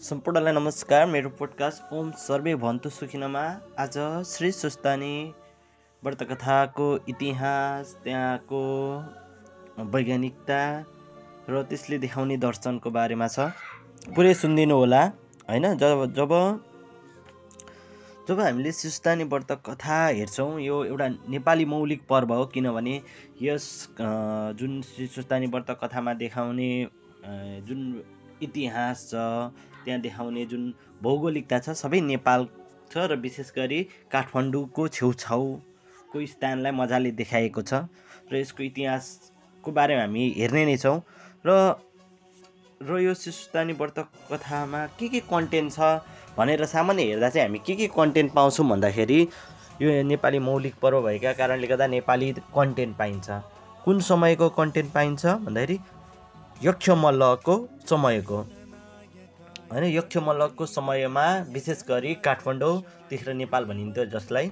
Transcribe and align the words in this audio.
सम्पूर्णलाई 0.00 0.52
नमस्कार 0.52 1.06
मेरो 1.06 1.28
पोडकास्ट 1.38 1.92
ओम 1.92 2.10
सर्वे 2.16 2.54
भन्तु 2.56 2.90
सुखिनमा। 2.90 3.40
आज 3.78 3.96
श्री 4.26 4.50
सुस्तानी 4.52 5.34
व्रतकथाको 6.02 6.86
इतिहास 7.08 7.92
त्यहाँको 8.04 8.60
वैज्ञानिकता 9.92 10.60
र 11.50 11.62
त्यसले 11.68 11.98
देखाउने 12.00 12.36
दर्शनको 12.40 12.90
बारेमा 12.90 13.28
छ। 13.28 13.52
पुरै 14.16 14.32
सुनिदिनु 14.40 14.74
होला 14.74 15.02
होइन? 15.50 15.66
जब 15.76 16.04
जब 16.16 16.32
जब 18.28 18.40
हामीले 18.40 18.72
सुस्तानी 18.72 19.24
व्रत 19.34 19.52
कथा 19.66 19.98
हेर्छौँ 20.06 20.60
यो 20.60 20.84
एउटा 20.84 21.08
नेपाली 21.28 21.64
मौलिक 21.74 22.06
पर्व 22.08 22.32
हो 22.34 22.46
किनभने 22.54 23.00
यस 23.42 23.66
जुन 24.56 24.80
श्री 24.92 25.06
सुस्तानी 25.18 25.52
व्रत 25.56 25.76
कथामा 25.84 26.14
देखाउने 26.24 26.70
जुन 27.68 27.80
इतिहास 28.42 29.10
छ 29.10 29.14
त्यहाँ 29.84 30.00
देखाउने 30.00 30.44
जुन 30.52 30.62
भौगोलिकता 31.02 31.58
छ 31.58 31.76
सबै 31.82 32.00
नेपाल 32.12 32.46
छ 32.92 33.06
र 33.10 33.16
विशेष 33.24 33.50
गरी 33.56 33.80
काठमाडौँको 34.12 34.88
छेउछाउको 34.96 36.26
स्थानलाई 36.32 36.72
मजाले 36.80 37.10
देखाएको 37.20 37.62
छ 37.62 37.86
र 38.32 38.36
यसको 38.36 38.62
इतिहासको 38.62 39.72
बारेमा 39.78 40.02
हामी 40.02 40.24
हेर्ने 40.38 40.64
नै 40.70 40.76
छौँ 40.84 40.98
र 41.46 41.58
र 42.80 42.98
यो 43.00 43.14
शिशुतानी 43.14 43.72
व्रत 43.80 43.98
कथामा 44.32 44.86
के 44.98 45.08
के 45.08 45.20
कन्टेन्ट 45.30 45.72
छ 45.72 45.78
भनेर 46.36 46.64
सामान्य 46.64 47.02
हेर्दा 47.10 47.28
चाहिँ 47.28 47.46
हामी 47.46 47.58
के 47.66 47.74
के 47.76 47.86
कन्टेन्ट 47.96 48.32
पाउँछौँ 48.32 48.66
भन्दाखेरि 48.68 49.20
यो 49.82 50.02
नेपाली 50.04 50.38
मौलिक 50.38 50.74
पर्व 50.82 51.00
भएका 51.02 51.32
कारणले 51.40 51.66
गर्दा 51.66 51.86
नेपाली 51.96 52.32
कन्टेन्ट 52.56 52.96
पाइन्छ। 52.96 53.28
कुन 53.84 54.00
समयको 54.08 54.48
कन्टेन्ट 54.56 54.92
पाइन्छ 54.92 55.26
भन्दाखेरि 55.44 55.78
यक्ष 56.64 56.90
मल्लको 57.04 57.54
समयको। 57.90 58.38
होइन 59.70 59.84
यक्ष 59.86 60.16
मल्लको 60.26 60.66
समयमा 60.66 61.26
विशेष 61.54 61.82
गरी 61.88 62.14
काठमाडौँ 62.26 62.74
त्यतिखेर 63.08 63.34
नेपाल 63.34 63.64
भनिन्थ्यो 63.64 64.04
जसलाई 64.14 64.46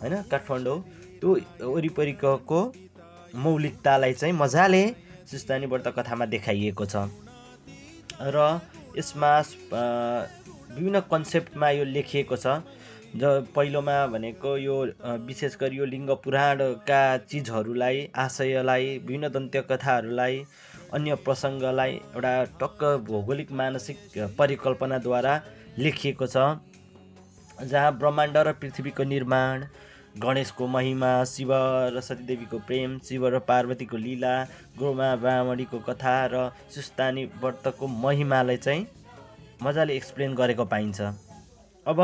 होइन 0.00 0.14
काठमाडौँ। 0.30 0.78
त्यो 1.20 1.30
वरिपरिको 1.74 2.60
मौलिकतालाई 3.44 4.12
चाहिँ 4.12 4.34
मजाले 4.34 4.82
सुस्तानी 5.30 5.66
व्रत 5.66 5.86
कथामा 5.96 6.26
देखाइएको 6.26 6.84
छ। 6.86 7.06
र 8.34 8.60
यसमा 8.98 9.30
विभिन्न 9.70 11.00
कन्सेप्टमा 11.10 11.70
यो 11.70 11.84
लेखिएको 11.94 12.36
छ। 12.36 12.46
ज 13.14 13.46
पहिलोमा 13.54 13.96
भनेको 14.10 14.56
यो 14.58 14.76
विशेष 15.26 15.56
गरी 15.60 15.76
यो 15.76 15.84
लिङ्ग 15.86 16.10
पुराणका 16.18 17.00
चिजहरूलाई 17.30 17.96
आशयलाई 18.10 18.86
विभिन्न 18.98 19.28
दन्त्य 19.30 19.62
कथाहरूलाई 19.70 20.34
अन्य 20.94 21.14
प्रसङ्गलाई 21.24 21.92
एउटा 21.92 22.32
टक्क 22.60 22.82
भौगोलिक 23.06 23.52
मानसिक 23.60 23.98
परिकल्पनाद्वारा 24.38 25.34
लेखिएको 25.78 26.26
छ 26.26 26.44
जहाँ 27.64 27.92
ब्रह्माण्ड 27.98 28.36
र 28.38 28.52
पृथ्वीको 28.60 29.04
निर्माण 29.04 29.64
गणेशको 30.22 30.66
महिमा 30.68 31.12
शिव 31.26 31.52
र 31.94 32.00
सतीदेवीको 32.08 32.58
प्रेम 32.66 32.98
शिव 33.08 33.26
र 33.28 33.38
पार्वतीको 33.48 33.96
लीला 33.96 34.34
गोमा 34.78 35.08
ब्राह्मणीको 35.22 35.78
कथा 35.88 36.14
र 36.32 36.44
सुस्तानी 36.74 37.24
व्रतको 37.42 37.86
महिमालाई 38.04 38.56
चाहिँ 38.58 38.86
मजाले 39.62 39.96
एक्सप्लेन 39.96 40.34
गरेको 40.34 40.64
पाइन्छ। 40.66 41.00
अब 41.86 42.00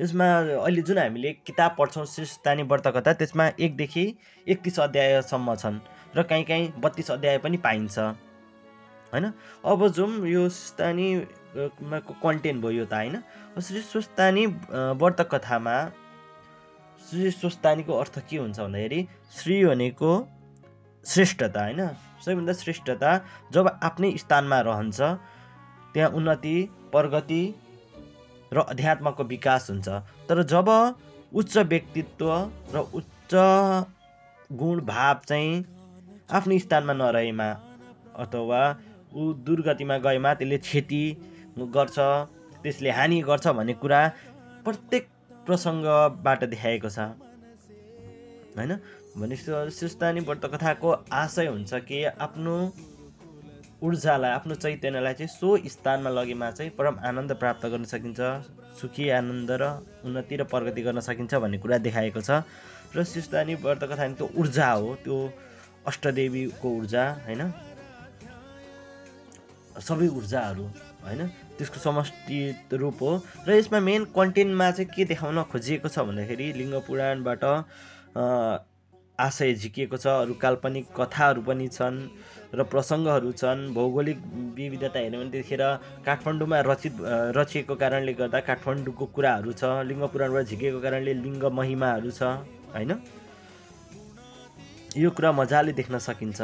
यसमा 0.00 0.26
अहिले 0.60 0.82
जुन 0.82 0.98
हामीले 0.98 1.32
किताब 1.46 1.76
पढ्छौँ 1.78 2.04
सुस्तानी 2.06 2.62
व्रत 2.70 2.86
कथा 2.96 3.12
त्यसमा 3.20 3.46
एकदेखि 3.58 4.04
एकतिस 4.46 4.80
अध्यायसम्म 4.80 5.54
छन्। 5.56 5.78
र 6.14 6.22
काहीँ 6.22 6.44
काहीँ 6.44 6.72
बत्तिस 6.78 7.10
अध्याय 7.10 7.38
पनि 7.38 7.56
पाइन्छ। 7.58 7.98
होइन? 7.98 9.24
अब 9.64 9.80
जाउँ 9.88 10.26
यो 10.28 10.48
सुस्तानीको 10.48 12.12
कन्टेन्ट 12.22 12.62
भयो 12.62 12.84
त 12.84 12.94
होइन? 12.94 13.22
श्री 13.58 13.80
सुस्तानी 13.82 14.46
व्रत 15.00 15.20
कथामा 15.32 15.76
श्री 17.00 17.30
सुस्तानीको 17.30 17.92
अर्थ 17.94 18.18
के 18.28 18.36
हुन्छ 18.36 18.58
भन्दाखेरि 18.60 19.00
श्री 19.32 19.64
भनेको 19.64 20.10
श्रेष्ठता 21.06 21.62
होइन? 21.62 21.80
सबैभन्दा 22.24 22.52
श्रेष्ठता 22.52 23.10
जब 23.52 23.68
आफ्नै 23.82 24.10
स्थानमा 24.18 24.60
रहन्छ 24.66 25.00
त्यहाँ 25.94 26.10
उन्नति 26.10 26.56
प्रगति 26.92 27.42
र 28.52 28.58
अध्यात्मको 28.60 29.24
विकास 29.24 29.70
हुन्छ। 29.70 29.88
तर 30.28 30.42
जब 30.42 30.68
उच्च 31.32 31.56
व्यक्तित्व 31.56 32.28
र 32.74 32.76
उच्च 32.94 33.32
गुण 34.50 34.80
भाव 34.86 35.20
चाहिँ 35.28 35.52
आफ्नो 36.28 36.58
स्थानमा 36.58 36.92
नरहेमा 36.92 37.48
अथवा 38.18 38.60
ऊ 39.14 39.32
दुर्गतिमा 39.46 39.96
गएमा 40.06 40.34
त्यसले 40.34 40.58
क्षति 40.58 41.02
गर्छ 41.76 41.98
त्यसले 42.62 42.90
हानि 42.90 43.20
गर्छ 43.22 43.46
भन्ने 43.48 43.74
कुरा 43.82 44.00
प्रत्येक 44.64 45.04
प्रसङ्गबाट 45.46 46.44
देखाएको 46.50 46.88
छ। 46.90 46.98
होइन? 48.58 48.72
भनेपछि 49.16 49.70
सुस्तानी 49.70 50.20
व्रत 50.26 50.44
कथाको 50.54 50.90
आशय 51.12 51.46
हुन्छ 51.46 51.74
कि 51.86 52.04
आफ्नो 52.18 52.54
ऊर्जालाई 53.86 54.30
आफ्नो 54.30 54.54
चैतन्यलाई 54.54 55.14
चाहिँ 55.14 55.30
सो 55.30 55.56
स्थानमा 55.70 56.10
लगेमा 56.10 56.50
चाहिँ 56.50 56.70
परम 56.74 56.98
आनन्द 57.06 57.32
प्राप्त 57.38 57.66
गर्न 57.66 57.84
सकिन्छ 57.86 58.20
सुखी 58.80 59.08
आनन्द 59.14 59.50
र 59.62 59.64
उन्नति 60.04 60.36
र 60.36 60.44
प्रगति 60.44 60.82
गर्न 60.82 61.00
सकिन्छ 61.00 61.34
भन्ने 61.34 61.58
कुरा 61.62 61.78
देखाएको 61.86 62.20
छ। 62.20 62.42
र 62.96 63.04
सुस्तानी 63.04 63.54
व्रत 63.62 63.82
कथा 63.84 64.08
त्यो 64.18 64.26
ऊर्जा 64.36 64.70
हो 64.72 64.94
त्यो 65.04 65.18
अष्टदेवीको 65.86 66.68
ऊर्जा 66.78 67.04
होइन? 67.26 67.42
सबै 69.88 70.08
ऊर्जाहरू 70.08 70.64
होइन? 71.04 71.26
त्यसको 71.56 71.78
समष्टि 71.80 72.38
रूप 72.72 73.02
हो। 73.02 73.12
र 73.46 73.48
यसमा 73.56 73.80
मेन 73.80 74.04
कन्टेन्टमा 74.16 74.70
चाहिँ 74.70 74.90
के 74.94 75.04
देखाउन 75.12 75.42
खोजिएको 75.52 75.88
छ 75.88 75.98
भन्दाखेरि 76.08 76.46
लिङ्ग 76.60 76.74
पुराणबाट 76.86 77.44
आशय 79.18 79.52
झिकिएको 79.54 79.96
छ 79.96 80.06
अरू 80.24 80.34
काल्पनिक 80.36 80.86
कथाहरू 80.96 81.40
पनि 81.42 81.68
छन् 81.72 81.98
र 82.52 82.62
प्रसङ्गहरू 82.72 83.32
छन्। 83.32 83.60
भौगोलिक 83.74 84.18
विविधता 84.56 84.98
हेऱ्यो 84.98 85.20
भने 85.20 85.30
त्यतिखेर 85.32 85.62
काठमाडौँमा 86.04 86.58
रचित 86.68 86.94
रचिएको 87.36 87.74
कारणले 87.80 88.12
गर्दा 88.12 88.40
काठमाडौँको 88.48 89.04
कुराहरू 89.16 89.52
छ 89.52 89.64
लिङ्ग 89.88 90.04
पुराणबाट 90.12 90.44
झिकेको 90.52 90.80
कारणले 90.84 91.12
लिङ्ग 91.24 91.44
महिमाहरू 91.48 92.10
छ 92.12 92.22
होइन? 92.76 92.92
यो 94.96 95.10
कुरा 95.10 95.30
मजाले 95.32 95.72
देख्न 95.72 95.98
सकिन्छ। 95.98 96.40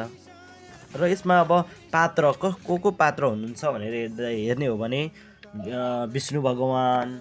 र 0.92 1.08
यसमा 1.08 1.38
अब 1.40 1.52
पात्र 1.92 2.32
को 2.36 2.52
को 2.66 2.76
को 2.76 2.90
पात्र 2.92 3.24
हुनुहुन्छ 3.24 3.64
भनेर 3.64 3.94
हेर्दा 3.94 4.28
हेर्ने 4.28 4.66
हो 4.66 4.76
भने 4.76 5.00
विष्णु 6.12 6.40
भगवान् 6.42 7.12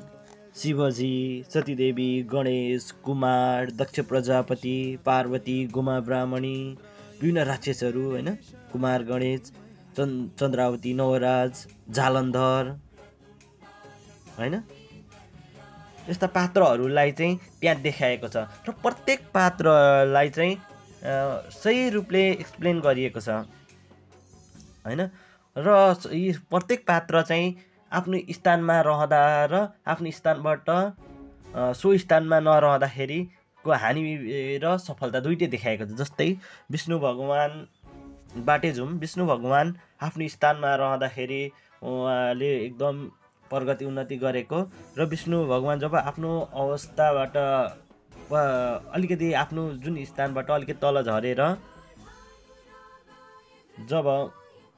शिवजी 0.52 1.16
सतीदेवी 1.48 2.12
गणेश 2.32 2.92
कुमार 3.04 3.72
दक्ष 3.72 4.00
प्रजापति 4.10 4.78
पार्वती 5.06 5.58
गुमा 5.72 6.00
ब्राह्मणी 6.04 6.58
विभिन्न 7.22 7.44
राक्षसहरू 7.48 8.04
होइन? 8.10 8.28
कुमार 8.72 9.04
गणेश 9.04 9.52
चन् 9.98 10.14
चन्द्रावती 10.40 10.94
नवराज 10.94 11.66
जालन्धर 11.96 12.76
होइन? 14.38 14.56
यस्ता 16.10 16.28
पात्रहरूलाई 16.28 17.12
चाहिँ 17.12 17.40
त्यहाँ 17.62 17.82
देखाएको 17.82 18.28
छ। 18.28 18.38
र 18.68 18.72
प्रत्येक 18.84 19.20
पात्रलाई 19.34 20.30
चाहिँ 20.30 20.56
सही 21.04 21.90
रूपले 21.90 22.24
एक्सप्लेन 22.32 22.80
गरिएको 22.82 23.20
छ। 23.20 23.30
होइन? 24.86 25.02
र 25.56 25.68
यी 26.14 26.32
प्रत्येक 26.50 26.86
पात्र 26.88 27.22
चाहिँ 27.24 27.48
आफ्नो 27.92 28.18
स्थानमा 28.32 28.76
रहँदा 28.88 29.22
र 29.52 29.68
आफ्नो 29.84 30.12
स्थानबाट 30.12 30.70
सो 31.76 31.98
स्थानमा 31.98 32.40
नरहँदाखेरिको 32.40 33.72
हानि 33.84 34.02
र 34.64 34.78
सफलता 34.78 35.20
दुइटै 35.20 35.48
देखाएको 35.52 35.86
छ। 35.86 35.98
जस्तै 36.00 36.30
विष्णु 36.72 37.00
भगवान्बाटै 37.00 38.72
जाउँ 38.72 38.90
विष्णु 39.02 39.26
भगवान् 39.28 39.74
आफ्नो 40.02 40.28
स्थानमा 40.36 40.72
रहँदाखेरि 40.82 41.42
उहाँले 41.84 42.52
एकदम 42.66 42.96
प्रगति 43.52 43.86
उन्नति 43.86 44.16
गरेको 44.18 44.60
र 44.98 45.06
विष्णु 45.12 45.38
भगवान् 45.48 45.82
जब 45.82 45.96
आफ्नो 45.98 46.32
अवस्थाबाट 46.56 47.36
अलिकति 48.34 49.32
आफ्नो 49.36 49.62
जुन 49.84 50.04
स्थानबाट 50.06 50.52
अलिकति 50.52 50.74
तल 50.82 51.02
झरेर 51.04 51.42
जब 53.90 54.06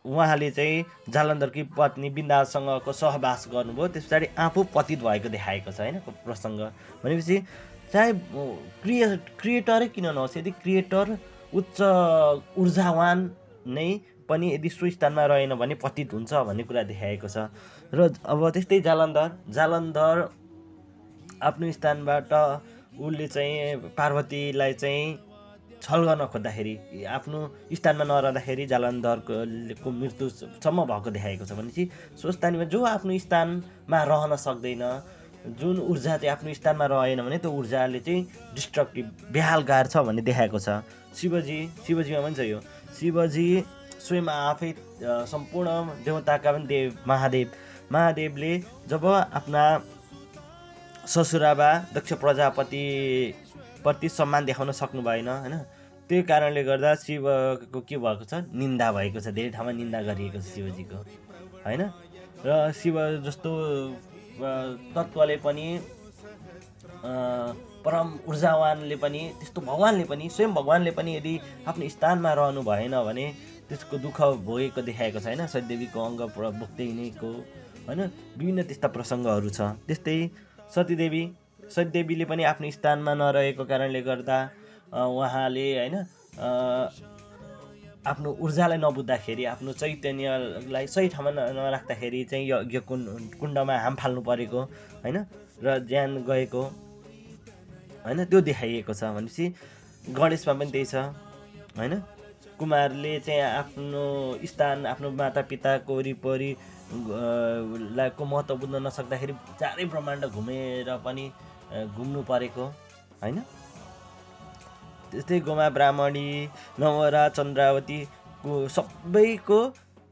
उहाँले 0.06 0.50
चाहिँ 0.52 0.84
जालन्धरकी 1.10 1.64
पत्नी 1.78 2.10
बिन्दासँगको 2.10 2.92
सहवास 2.94 3.48
गर्नुभयो 3.52 3.88
त्यस 3.88 4.06
पछाडि 4.06 4.28
आफू 4.38 4.64
पतित 4.76 5.00
भएको 5.02 5.30
देखाएको 5.30 5.72
छ 5.72 5.80
होइन 5.80 6.00
प्रसङ्ग। 6.26 6.60
भनेपछि 7.04 7.38
चाहे 7.94 8.12
क्रिए 8.84 9.08
क्रिएटरै 9.40 9.88
किन 9.96 10.06
नहोस् 10.08 10.38
यदि 10.38 10.52
क्रिएटर 10.60 11.18
उच्च 11.54 11.82
ऊर्जावान 12.58 13.18
नै 13.70 13.88
पनि 14.30 14.54
यदि 14.54 14.70
सो 14.70 14.90
स्थानमा 14.90 15.26
रहेन 15.26 15.56
भने 15.56 15.76
पतित 15.78 16.14
हुन्छ 16.14 16.34
भन्ने 16.34 16.64
कुरा 16.64 16.84
देखाएको 16.84 17.28
छ। 17.28 17.48
र 17.94 18.10
अब 18.26 18.50
त्यस्तै 18.50 18.82
जालन्धर 18.82 19.30
जालन्धर 19.56 20.16
आफ्नो 21.42 21.72
स्थानबाट 21.72 22.32
उसले 23.00 23.28
चाहिँ 23.28 23.76
पार्वतीलाई 23.98 24.74
चाहिँ 24.74 25.18
छल 25.84 26.04
गर्न 26.08 26.26
खोज्दाखेरि 26.34 27.04
आफ्नो 27.18 27.40
स्थानमा 27.76 28.04
नरहँदाखेरि 28.04 28.66
जालन्धरको 28.72 29.92
मृत्युसम्म 29.92 30.86
भएको 30.92 31.10
देखाएको 31.12 31.46
छ 31.46 31.52
भनेपछि 31.60 31.84
स्वस्थानीमा 32.22 32.64
जो 32.72 32.84
आफ्नो 32.86 33.18
स्थानमा 33.26 34.00
रहन 34.12 34.36
सक्दैन 34.46 34.84
जुन 35.60 35.80
ऊर्जा 35.92 36.18
चाहिँ 36.18 36.32
आफ्नो 36.32 36.54
स्थानमा 36.54 36.86
रहेन 36.88 37.22
भने 37.26 37.38
त्यो 37.44 37.52
ऊर्जाले 37.52 38.00
चाहिँ 38.00 38.22
डिस्ट्रक्टिभ 38.56 39.06
बेहाल 39.34 39.62
गार्छ 39.68 39.98
भन्ने 39.98 40.22
देखाएको 40.24 40.60
छ। 40.60 40.80
शिवजी 41.20 41.60
शिवजीमा 41.88 42.22
पनि 42.22 42.36
छ 42.36 42.48
यो। 42.48 42.60
शिवजी 43.00 43.48
स्वयं 44.08 44.28
आफै 44.32 44.74
सम्पूर्ण 45.04 45.70
देवताका 46.06 46.52
पनि 46.52 46.66
देव 46.68 46.96
महादेव। 47.08 47.48
महादेवले 47.92 48.54
जब 48.88 49.06
आफ्ना 49.08 49.64
ससुराबा 51.04 51.70
दक्ष 51.94 52.14
प्रजापति 52.16 52.84
प्रति 53.84 54.10
सम्मान 54.10 54.46
देखाउन 54.46 54.72
सक्नु 54.72 55.02
भएन 55.04 55.28
होइन? 55.28 55.58
त्यही 56.10 56.24
कारणले 56.24 56.64
गर्दा 56.64 56.94
शिवको 56.96 57.80
के 57.84 57.98
भएको 57.98 58.24
छ? 58.24 58.34
निन्दा 58.56 58.92
भएको 58.92 59.20
छ 59.20 59.28
धेरै 59.36 59.50
ठाउँमा 59.52 59.72
निन्दा 59.72 60.02
गरिएको 60.08 60.40
छ 60.40 60.46
शिवजीको 60.56 60.98
होइन? 61.66 61.82
र 62.46 62.72
शिव 62.72 62.96
जस्तो 63.26 63.52
तत्त्वले 64.96 65.36
पनि 65.44 65.68
परम 67.84 68.08
ऊर्जावानले 68.32 68.96
पनि 68.96 69.22
त्यस्तो 69.40 69.62
भगवान्ले 69.62 70.04
पनि 70.08 70.30
स्वयं 70.32 70.54
भगवान्ले 70.56 70.92
पनि 70.96 71.16
यदि 71.18 71.34
आफ्नो 71.68 71.90
स्थानमा 71.96 72.32
रहनु 72.40 72.62
भएन 72.64 72.96
भने 73.04 73.26
त्यसको 73.68 73.98
दुःख 74.08 74.22
भोगेको 74.48 74.82
देखाएको 74.88 75.20
छ 75.20 75.26
होइन? 75.28 75.46
सत्यदेवीको 75.52 76.00
अङ्ग 76.00 76.22
बोक्दै 76.64 76.88
नैको 76.96 77.32
होइन? 77.92 78.02
विभिन्न 78.40 78.64
त्यस्ता 78.72 78.88
प्रसङ्गहरू 78.96 79.50
छ। 79.52 79.76
त्यस्तै 79.88 80.18
सतीदेवी 80.76 81.24
सतीदेवीले 81.76 82.26
पनि 82.26 82.44
आफ्नो 82.52 82.70
स्थानमा 82.78 83.14
नरहेको 83.22 83.64
कारणले 83.72 84.02
गर्दा 84.10 84.38
उहाँले 84.94 85.66
होइन 85.80 85.96
आफ्नो 88.04 88.30
ऊर्जालाई 88.44 88.78
नबुझ्दाखेरि 88.78 89.44
आफ्नो 89.54 89.72
चैतन्यलाई 89.82 90.86
सही 90.96 91.08
ठाउँमा 91.14 91.32
नराख्दाखेरि 91.58 92.24
चाहिँ 92.32 92.46
यज्ञ 92.50 92.80
कुण्ड 92.90 93.06
कुण्डमा 93.40 93.76
हाम 93.86 93.96
फाल्नु 94.02 94.22
परेको 94.30 94.62
होइन 95.04 95.18
र 95.64 95.78
ज्यान 95.90 96.12
गएको 96.30 96.64
होइन 98.06 98.20
त्यो 98.32 98.40
देखाइएको 98.50 98.94
छ 98.94 99.02
भनेपछि 99.16 99.46
गणेशमा 100.12 100.54
पनि 100.60 100.72
त्यही 100.72 100.86
छ 100.86 100.96
होइन। 101.78 101.94
कुमारले 102.60 103.14
चाहिँ 103.26 103.42
आफ्नो 103.42 104.04
स्थान 104.52 104.86
आफ्नो 104.86 105.10
मातापिताको 105.20 105.96
वरिपरि 105.98 106.52
को 106.92 108.26
महत्त्व 108.26 108.56
बुझ्न 108.56 108.76
नसक्दाखेरि 108.88 109.34
चारै 109.60 109.86
ब्रह्माण्ड 109.86 110.26
घुमेर 110.26 110.96
पनि 111.06 111.26
घुम्नु 111.74 112.22
परेको 112.30 112.66
होइन? 113.22 113.38
त्यस्तै 115.12 115.40
गोमा 115.48 115.70
ब्राह्मणी 115.70 116.28
नवरा 116.80 117.24
चन्द्रावतीको 117.30 118.52
सबैको 118.76 119.60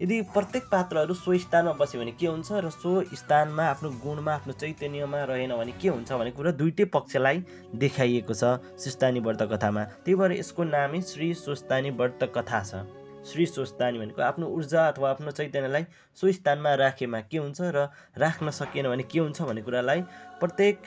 यदि 0.02 0.18
प्रत्येक 0.34 0.64
पात्रहरू 0.72 1.14
सो 1.14 1.38
स्थानमा 1.38 1.74
बस्यो 1.80 2.02
भने 2.02 2.12
के 2.18 2.28
हुन्छ 2.28 2.50
र 2.66 2.70
सो 2.74 2.92
स्थानमा 3.14 3.64
आफ्नो 3.72 3.90
गुणमा 4.02 4.32
आफ्नो 4.34 4.54
चैतन्यमा 4.62 5.20
रहेन 5.30 5.54
भने 5.58 5.74
के 5.82 5.90
हुन्छ 5.90 6.10
भन्ने 6.12 6.32
कुरा 6.38 6.52
दुइटै 6.58 6.86
पक्षलाई 6.96 7.38
देखाइएको 7.84 8.34
छ 8.34 8.58
सुस्तानी 8.82 9.20
व्रत 9.22 9.42
कथामा। 9.52 9.84
त्यही 10.02 10.16
भएर 10.18 10.32
यसको 10.40 10.64
नामै 10.64 11.02
श्री 11.06 11.28
सुस्तानी 11.38 11.90
व्रत 12.02 12.22
कथा 12.38 12.62
छ। 12.64 12.82
श्री 13.22 13.46
स्वस्तानी 13.46 14.00
भनेको 14.00 14.22
आफ्नो 14.22 14.46
ऊर्जा 14.48 14.88
अथवा 14.88 15.10
आफ्नो 15.12 15.32
चैतन्यलाई 15.32 15.84
सो 16.18 16.32
स्थानमा 16.32 16.74
राखेमा 16.82 17.20
के 17.30 17.38
हुन्छ 17.38 17.62
र 17.62 17.88
राख्न 18.18 18.50
सकिएन 18.50 18.90
भने 18.90 19.04
के 19.06 19.20
हुन्छ 19.20 19.42
भन्ने 19.42 19.62
कुरालाई 19.62 20.02
प्रत्येक 20.42 20.78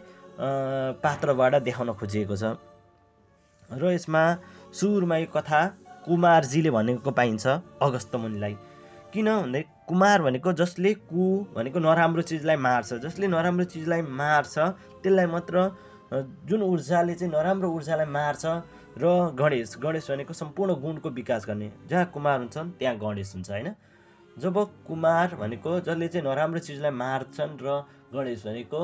पात्रबाट 1.05 1.55
देखाउन 1.63 1.93
खोजिएको 1.95 2.37
छ। 2.37 2.59
र 3.71 3.83
यसमा 3.95 4.23
सुरुमा 4.75 5.17
यो 5.17 5.27
कथा 5.31 5.61
कुमारजीले 6.05 6.71
भनेको 6.71 7.11
पाइन्छ 7.11 7.47
अगस्त 7.81 8.15
मुनिलाई। 8.19 8.55
किन 9.15 9.29
भन्दा 9.31 9.61
कुमार 9.87 10.23
भनेको 10.23 10.53
जसले 10.59 10.95
कु 11.07 11.23
भनेको 11.55 11.79
नराम्रो 11.79 12.23
चिजलाई 12.29 12.57
मार्छ 12.57 12.99
जसले 13.05 13.27
नराम्रो 13.31 13.65
चिजलाई 13.73 14.03
मार्छ 14.03 14.55
त्यसलाई 15.07 15.27
मात्र 15.31 15.55
जुन 16.51 16.63
ऊर्जाले 16.63 17.15
चाहिँ 17.15 17.33
नराम्रो 17.33 17.69
ऊर्जालाई 17.71 18.07
मार्छ 18.11 18.43
र 18.97 19.05
गणेश 19.39 19.77
गणेश 19.83 20.11
भनेको 20.11 20.33
सम्पूर्ण 20.33 20.75
गुणको 20.81 21.09
विकास 21.11 21.47
गर्ने। 21.49 21.71
जहाँ 21.89 22.05
कुमार 22.15 22.39
हुन्छन् 22.39 22.71
त्यहाँ 22.79 22.97
गणेश 22.99 23.33
हुन्छ 23.35 23.51
होइन? 23.51 23.69
जब 24.37 24.55
कुमार 24.87 25.35
भनेको 25.37 25.81
जसले 25.81 26.09
चाहिँ 26.09 26.27
नराम्रो 26.27 26.59
चिजलाई 26.59 26.91
मार्छन् 26.91 27.59
र 27.63 27.83
गणेश 28.15 28.45
भनेको 28.47 28.83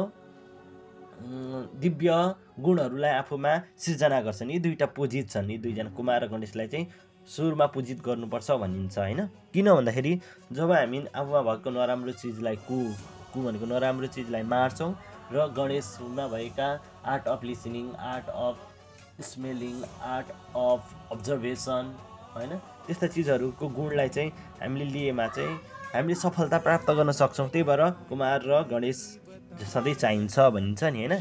दिव्य 1.78 2.10
गुणहरूलाई 2.58 3.12
आफूमा 3.12 3.52
सिर्जना 3.78 4.20
गर्छन् 4.20 4.50
यी 4.50 4.58
दुईवटा 4.58 4.86
पूजित 4.96 5.30
छन्। 5.30 5.50
यी 5.50 5.58
दुईजना 5.58 5.90
कुमार 5.94 6.24
र 6.24 6.26
गणेशलाई 6.28 6.66
चाहिँ 6.66 6.86
सुरुमा 7.28 7.66
पूजित 7.66 7.98
गर्नुपर्छ 8.02 8.50
भनिन्छ 8.50 8.98
होइन? 8.98 9.20
किन 9.52 9.68
भन्दाखेरि 9.74 10.12
जब 10.52 10.70
हामी 10.72 10.98
आफूमा 11.14 11.40
भएको 11.42 11.70
नराम्रो 11.70 12.12
चिजलाई 12.12 12.56
कु 12.66 12.78
कु 13.32 13.38
भनेको 13.42 13.66
नराम्रो 13.66 14.06
चिजलाई 14.06 14.42
मार्छौँ 14.42 14.92
र 15.32 15.46
गणेशमा 15.54 16.26
भएका 16.28 16.68
art 17.06 17.28
of 17.28 17.44
listening 17.44 17.94
art 17.94 18.28
of 18.30 18.66
smelling 19.22 19.74
art 20.04 20.28
of 20.56 20.82
observation 21.12 21.84
होइन? 22.34 22.52
त्यस्ता 22.86 23.06
चिजहरूको 23.06 23.68
गुणलाई 23.68 24.08
चाहिँ 24.08 24.30
हामीले 24.60 24.84
लिएमा 24.84 25.26
चाहिँ 25.36 25.54
हामीले 25.94 26.14
सफलता 26.14 26.58
प्राप्त 26.66 26.90
गर्न 26.98 27.10
सक्छौँ। 27.12 27.48
त्यही 27.48 27.64
भएर 27.68 27.82
कुमार 28.08 28.38
र 28.46 28.62
गणेश 28.70 28.98
सधैँ 29.72 29.94
चाहिन्छ 29.94 30.38
भनिन्छ 30.54 30.82
नि 30.84 30.98
होइन? 31.04 31.14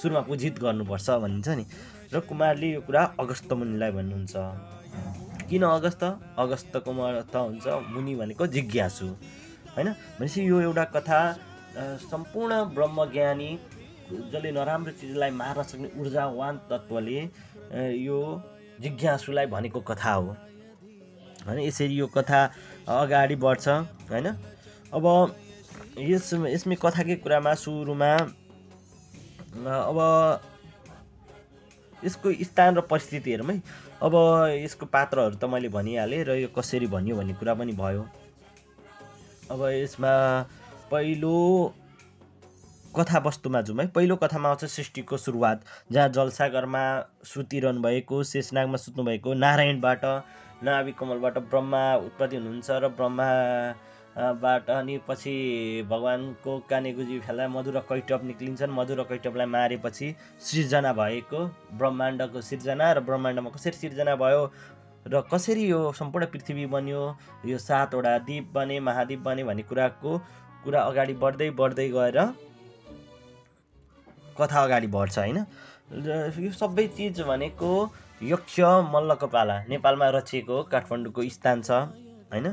सुरुमा 0.00 0.20
पूजित 0.28 0.58
गर्नुपर्छ 0.62 1.08
भनिन्छ 1.24 1.48
नि। 1.58 1.64
र 2.12 2.20
कुमारले 2.28 2.68
यो 2.72 2.80
कुरा 2.86 3.02
अगस्त 3.20 3.52
मुनिलाई 3.52 3.90
भन्नुहुन्छ। 3.90 4.34
किन 5.50 5.62
अगस्त? 5.62 6.02
अगस्तको 6.38 6.90
अर्थ 7.02 7.34
हुन्छ 7.36 7.66
मुनि 7.94 8.14
भनेको 8.14 8.46
जिज्ञासु 8.46 9.06
होइन? 9.74 9.88
भनेपछि 10.18 10.40
यो 10.48 10.60
एउटा 10.60 10.84
कथा 10.94 11.20
सम्पूर्ण 12.02 12.52
ब्रह्मज्ञानी 12.76 13.50
जसले 14.06 14.50
नराम्रो 14.52 14.92
चिजलाई 15.00 15.30
मार्न 15.34 15.62
सक्ने 15.62 15.88
ऊर्जावान 15.98 16.54
तत्त्वले 16.70 17.20
यो 17.98 18.18
जिज्ञासुलाई 18.80 19.46
भनेको 19.46 19.80
कथा 19.82 20.12
हो। 20.12 20.36
होइन 21.46 21.58
यसरी 21.60 21.94
यो 21.96 22.06
कथा 22.06 22.40
अगाडि 22.86 23.36
बढ्छ 23.36 23.68
होइन? 24.10 24.26
अब 24.92 25.04
यस 25.98 26.34
यसमै 26.46 26.76
कथाकै 26.82 27.16
कुरामा 27.24 27.54
सुरुमा 27.56 28.12
अब 29.56 29.98
यसको 32.04 32.32
स्थान 32.44 32.76
र 32.76 32.80
परिस्थिति 32.84 33.30
हेरौँ 33.30 33.48
है 33.48 33.62
अब 34.02 34.14
यसको 34.52 34.86
पात्रहरू 34.86 35.36
त 35.36 35.44
मैले 35.48 35.68
भनिहालेँ 35.72 36.22
र 36.24 36.30
यो 36.36 36.48
कसरी 36.52 36.86
भनियो 36.86 37.16
भन्ने 37.16 37.34
कुरा 37.34 37.54
पनि 37.56 37.72
भयो। 37.72 38.02
अब 39.50 39.60
यसमा 39.72 40.12
पहिलो 40.90 41.34
कथावस्तुमा 42.98 43.60
जाउँ 43.60 43.78
है। 43.80 43.86
पहिलो 43.88 44.16
कथामा 44.16 44.48
आउँछ 44.48 44.64
सृष्टिको 44.66 45.16
सुरुवात 45.16 45.64
जहाँ 45.92 46.08
जलसागरमा 46.10 46.82
सुतिरहनु 47.24 47.80
भएको 47.82 48.22
शेषनागमा 48.24 48.76
सुत्नुभएको 48.76 49.34
नारायणबाट 49.34 50.04
नाभि 50.64 50.92
कमलबाट 50.98 51.38
ब्रह्मा 51.50 51.82
उत्पत्ति 51.96 52.36
हुनुहुन्छ 52.36 52.70
र 52.70 52.88
ब्रह्मा 52.96 53.28
बाट 54.16 54.70
अनि 54.70 54.96
पछि 55.08 55.32
भगवान्को 55.90 56.58
कानेगुजी 56.70 57.18
फेला 57.20 57.48
मधुर 57.48 57.78
कैटप 57.88 58.20
निक्लिन्छन्। 58.24 58.72
मधुर 58.72 59.02
कैटपलाई 59.10 59.46
मारेपछि 59.46 60.14
सिर्जना 60.40 60.92
भएको 60.92 61.44
ब्रह्माण्डको 61.76 62.40
सिर्जना 62.40 62.92
र 62.92 63.00
ब्रह्माण्डमा 63.04 63.50
कसरी 63.52 63.76
सिर्जना 63.76 64.16
भयो 64.16 64.50
र 65.06 65.20
कसरी 65.32 65.66
यो 65.66 65.80
सम्पूर्ण 65.92 66.26
पृथ्वी 66.32 66.66
बन्यो 66.66 67.02
यो 67.46 67.58
सातवटा 67.58 68.16
द्वीप 68.18 68.50
बने 68.54 68.80
महाद्वीप 68.80 69.20
बने 69.20 69.44
भन्ने 69.44 69.62
कुराको 69.68 70.18
कुरा 70.64 70.80
अगाडि 70.82 71.14
बढ्दै 71.22 71.50
बढ्दै 71.60 71.88
गएर 71.90 72.18
कथा 74.40 74.58
अगाडि 74.62 74.88
बढ्छ 74.96 75.18
होइन? 75.18 75.38
यो 76.44 76.50
सबै 76.52 76.86
चिज 76.96 77.20
भनेको 77.28 77.70
यक्ष 78.24 78.54
मल्लको 78.94 79.26
पाला 79.34 79.56
नेपालमा 79.68 80.06
रचिएको 80.16 80.56
काठमाडौँको 80.72 81.20
स्थान 81.36 81.62
छ 81.62 81.70
होइन? 82.32 82.46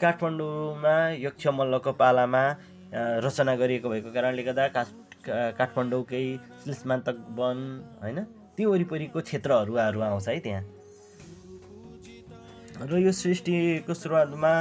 काठमाडौँमा 0.00 0.96
यक्ष 1.26 1.46
मल्लको 1.58 1.92
पालामा 2.00 2.42
रचना 3.24 3.54
गरिएको 3.60 3.88
भएको 3.88 4.10
कारणले 4.12 4.42
गर्दा 4.48 4.66
काठ 4.76 4.88
काठमाडौँकै 5.58 6.24
शिल्समान्तक 6.64 7.16
वन 7.38 7.58
होइन? 8.02 8.18
त्यो 8.56 8.70
वरिपरिको 8.72 9.20
क्षेत्रहरूहरू 9.20 10.00
आउँछ 10.00 10.28
है 10.28 10.38
त्यहाँ। 10.46 10.64
र 12.78 12.98
यो 13.02 13.12
सृष्टिको 13.12 13.94
सुरुवातमा 13.94 14.52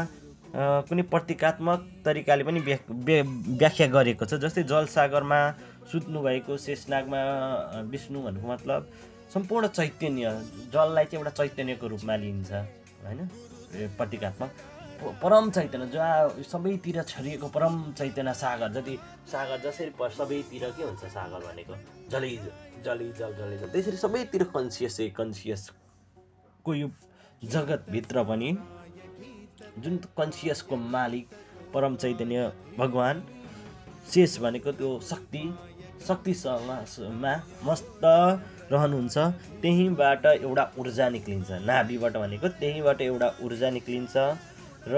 कुनै 0.89 1.03
प्रतीकात्मक 1.13 1.79
तरिकाले 2.05 2.43
पनि 2.43 2.59
व्याख्या 2.65 3.87
गरेको 3.93 4.25
छ 4.25 4.41
जस्तै 4.41 4.63
जलसागरमा 4.71 5.39
सुत्नु 5.91 6.21
भएको 6.21 6.57
शेषनागमा 6.57 7.19
विष्णु 7.91 8.21
भन्नुको 8.23 8.47
मतलब 8.47 8.89
सम्पूर्ण 9.33 9.67
चैतन्य 9.67 10.31
जललाई 10.73 11.05
चाहिँ 11.05 11.17
एउटा 11.17 11.31
चैतन्यको 11.39 11.87
रूपमा 11.87 12.15
लिइन्छ 12.15 12.51
होइन? 13.03 13.29
प्रतीकात्मक। 13.97 14.51
परम 15.23 15.49
चैतन्य 15.51 15.87
जहाँ 15.93 16.43
सबैतिर 16.43 17.01
छरिएको 17.03 17.47
परम 17.55 17.73
चैतन्य 17.97 18.33
सागर 18.33 18.71
जति 18.73 18.97
सागर 19.31 19.57
जसरी 19.61 19.91
सबैतिर 20.17 20.63
के 20.77 20.83
हुन्छ 20.83 21.03
सागर 21.05 21.45
भनेको? 21.47 21.75
जलै 22.11 22.29
जलै 22.85 23.11
जल 23.19 23.33
जलै 23.37 23.57
जल। 23.57 23.69
त्यसरी 23.69 23.97
सबैतिर 23.97 24.43
कन्सियस 24.55 24.97
कन्सियस 25.17 25.69
को 26.65 26.73
यो 26.75 26.89
जगतभित्र 27.45 28.23
पनि 28.23 28.57
जुन 29.79 29.97
कन्सियसको 30.17 30.75
मालिक 30.75 31.27
परम 31.73 31.95
चैतन्य 31.95 32.51
भगवान् 32.77 33.21
शेष 34.11 34.37
भनेको 34.39 34.71
त्यो 34.71 34.89
शक्ति 35.03 35.43
शक्तिसँगमा 36.07 37.33
मस्त 37.65 38.01
रहनुहुन्छ। 38.71 39.17
त्यहीँबाट 39.61 40.25
एउटा 40.25 40.63
ऊर्जा 40.79 41.09
निक्लिन्छ। 41.09 41.49
नाभिबाट 41.65 42.13
भनेको 42.17 42.47
त्यहीँबाट 42.59 43.01
एउटा 43.01 43.27
ऊर्जा 43.43 43.69
निक्लिन्छ 43.69 44.15
र 44.87 44.95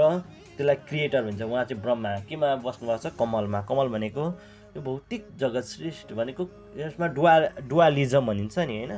त्यसलाई 0.58 0.76
क्रिएटर 0.90 1.22
भन्छ। 1.24 1.42
उहाँ 1.42 1.64
चाहिँ 1.66 1.82
ब्रह्मा 1.82 2.12
केमा 2.30 2.50
बस्नुभएको 2.66 2.98
छ 3.00 3.14
कमलमा। 3.20 3.60
कमल 3.70 3.88
भनेको 3.96 4.24
यो 4.76 4.82
भौतिक 4.82 5.22
जगत 5.40 5.64
सृष्टि 5.66 6.14
भनेको 6.14 6.44
यसमा 6.78 7.08
डुवा 7.16 7.34
डुवालिजम 7.70 8.26
भनिन्छ 8.28 8.58
नि 8.60 8.76
होइन? 8.78 8.94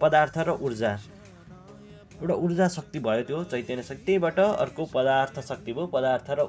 पदार्थ 0.00 0.36
र 0.38 0.50
ऊर्जा। 0.60 0.92
एउटा 2.20 2.34
ऊर्जा 2.34 2.66
शक्ति 2.68 2.98
भयो 3.00 3.22
त्यो 3.24 3.44
चैतन्य 3.52 3.82
शक्ति। 3.82 4.04
त्यहीबाट 4.06 4.38
अर्को 4.38 4.84
पदार्थ 4.94 5.40
शक्ति 5.40 5.72
भयो। 5.72 5.86
पदार्थ 5.88 6.30
र 6.30 6.40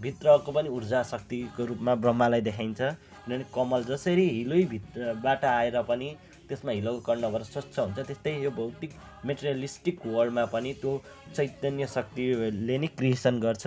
भित्रको 0.00 0.52
पनि 0.52 0.68
ऊर्जा 0.68 1.02
शक्तिको 1.02 1.64
रूपमा 1.64 1.94
ब्रह्मालाई 1.94 2.40
देखाइन्छ। 2.40 2.80
किनभने 3.28 3.44
कमल 3.54 3.84
जसरी 3.84 4.26
हिलै 4.28 4.62
भित्रबाट 4.72 5.44
आएर 5.44 5.76
पनि 5.84 6.08
त्यसमा 6.48 6.72
हिलोको 6.72 7.00
कर्ण 7.04 7.42
स्वच्छ 7.44 7.78
हुन्छ। 7.78 7.98
त्यस्तै 8.08 8.32
यो 8.40 8.50
भौतिक 8.50 8.90
मेटेरियलिस्टिक 9.28 10.06
वर्ल्डमा 10.06 10.44
पनि 10.48 10.72
त्यो 10.80 10.92
चैतन्य 11.36 11.86
शक्तिले 11.86 12.78
नै 12.78 12.88
क्रिएसन 12.96 13.40
गर्छ 13.40 13.64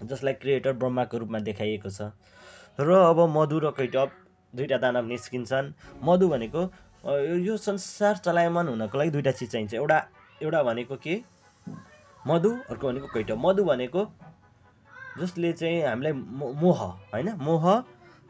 जसलाई 0.00 0.34
क्रिएटर 0.40 0.72
ब्रह्माको 0.80 1.18
रूपमा 1.18 1.38
देखाइएको 1.44 1.90
छ। 1.92 2.08
र 2.80 2.88
अब 3.12 3.18
मधु 3.36 3.58
र 3.60 3.70
कैटप 3.76 4.10
दुईवटा 4.54 4.78
दानव 4.80 5.04
निस्किन्छन्। 5.12 5.66
मधु 6.00 6.28
भनेको 6.28 6.60
यो 7.44 7.56
संसार 7.60 8.16
चलायमान 8.24 8.68
हुनको 8.68 8.96
लागि 8.98 9.10
दुईवटा 9.12 9.32
चिज 9.38 9.48
चाहिन्छ। 9.52 9.74
एउटा 9.74 9.98
एउटा 10.40 10.62
भनेको 10.64 10.96
के? 10.96 11.14
मधु 12.24 12.50
अर्को 12.72 12.84
भनेको 12.88 13.08
कैटप 13.12 13.38
मधु 13.44 13.64
भनेको 13.64 14.02
जसले 15.20 15.52
चाहिँ 15.52 15.82
हामीलाई 15.84 16.12
मोह 16.62 16.80
होइन? 17.12 17.28
मोह 17.38 17.64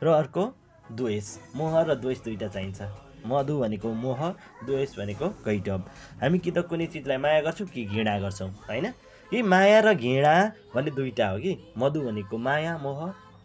र 0.04 0.08
अर्को 0.12 0.44
द्वेष। 0.92 1.26
मोह 1.56 1.80
र 1.82 1.94
द्वेष 1.96 2.18
दुईवटा 2.24 2.48
चाहिन्छ। 2.48 2.82
मधु 3.26 3.58
भनेको 3.58 3.92
मोह 3.94 4.20
द्वेष 4.66 4.96
भनेको 4.98 5.28
कैटब 5.44 5.84
हामी 6.20 6.38
कि 6.38 6.50
त 6.50 6.58
कुनै 6.68 6.86
चिजलाई 6.92 7.16
माया 7.16 7.40
गर्छौँ 7.40 7.66
कि 7.66 7.84
घृणा 7.84 8.18
गर्छौँ 8.20 8.50
होइन? 8.68 8.86
यी 9.32 9.42
माया 9.42 9.80
र 9.80 9.94
घृणा 9.94 10.34
भन्ने 10.74 10.90
दुईवटा 10.90 11.28
हो 11.28 11.38
कि? 11.38 11.52
मधु 11.78 12.00
भनेको 12.00 12.38
माया 12.38 12.76
मोह 12.78 13.00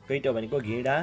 कैटब 0.10 0.34
भनेको 0.36 0.60
घृणा 0.60 0.96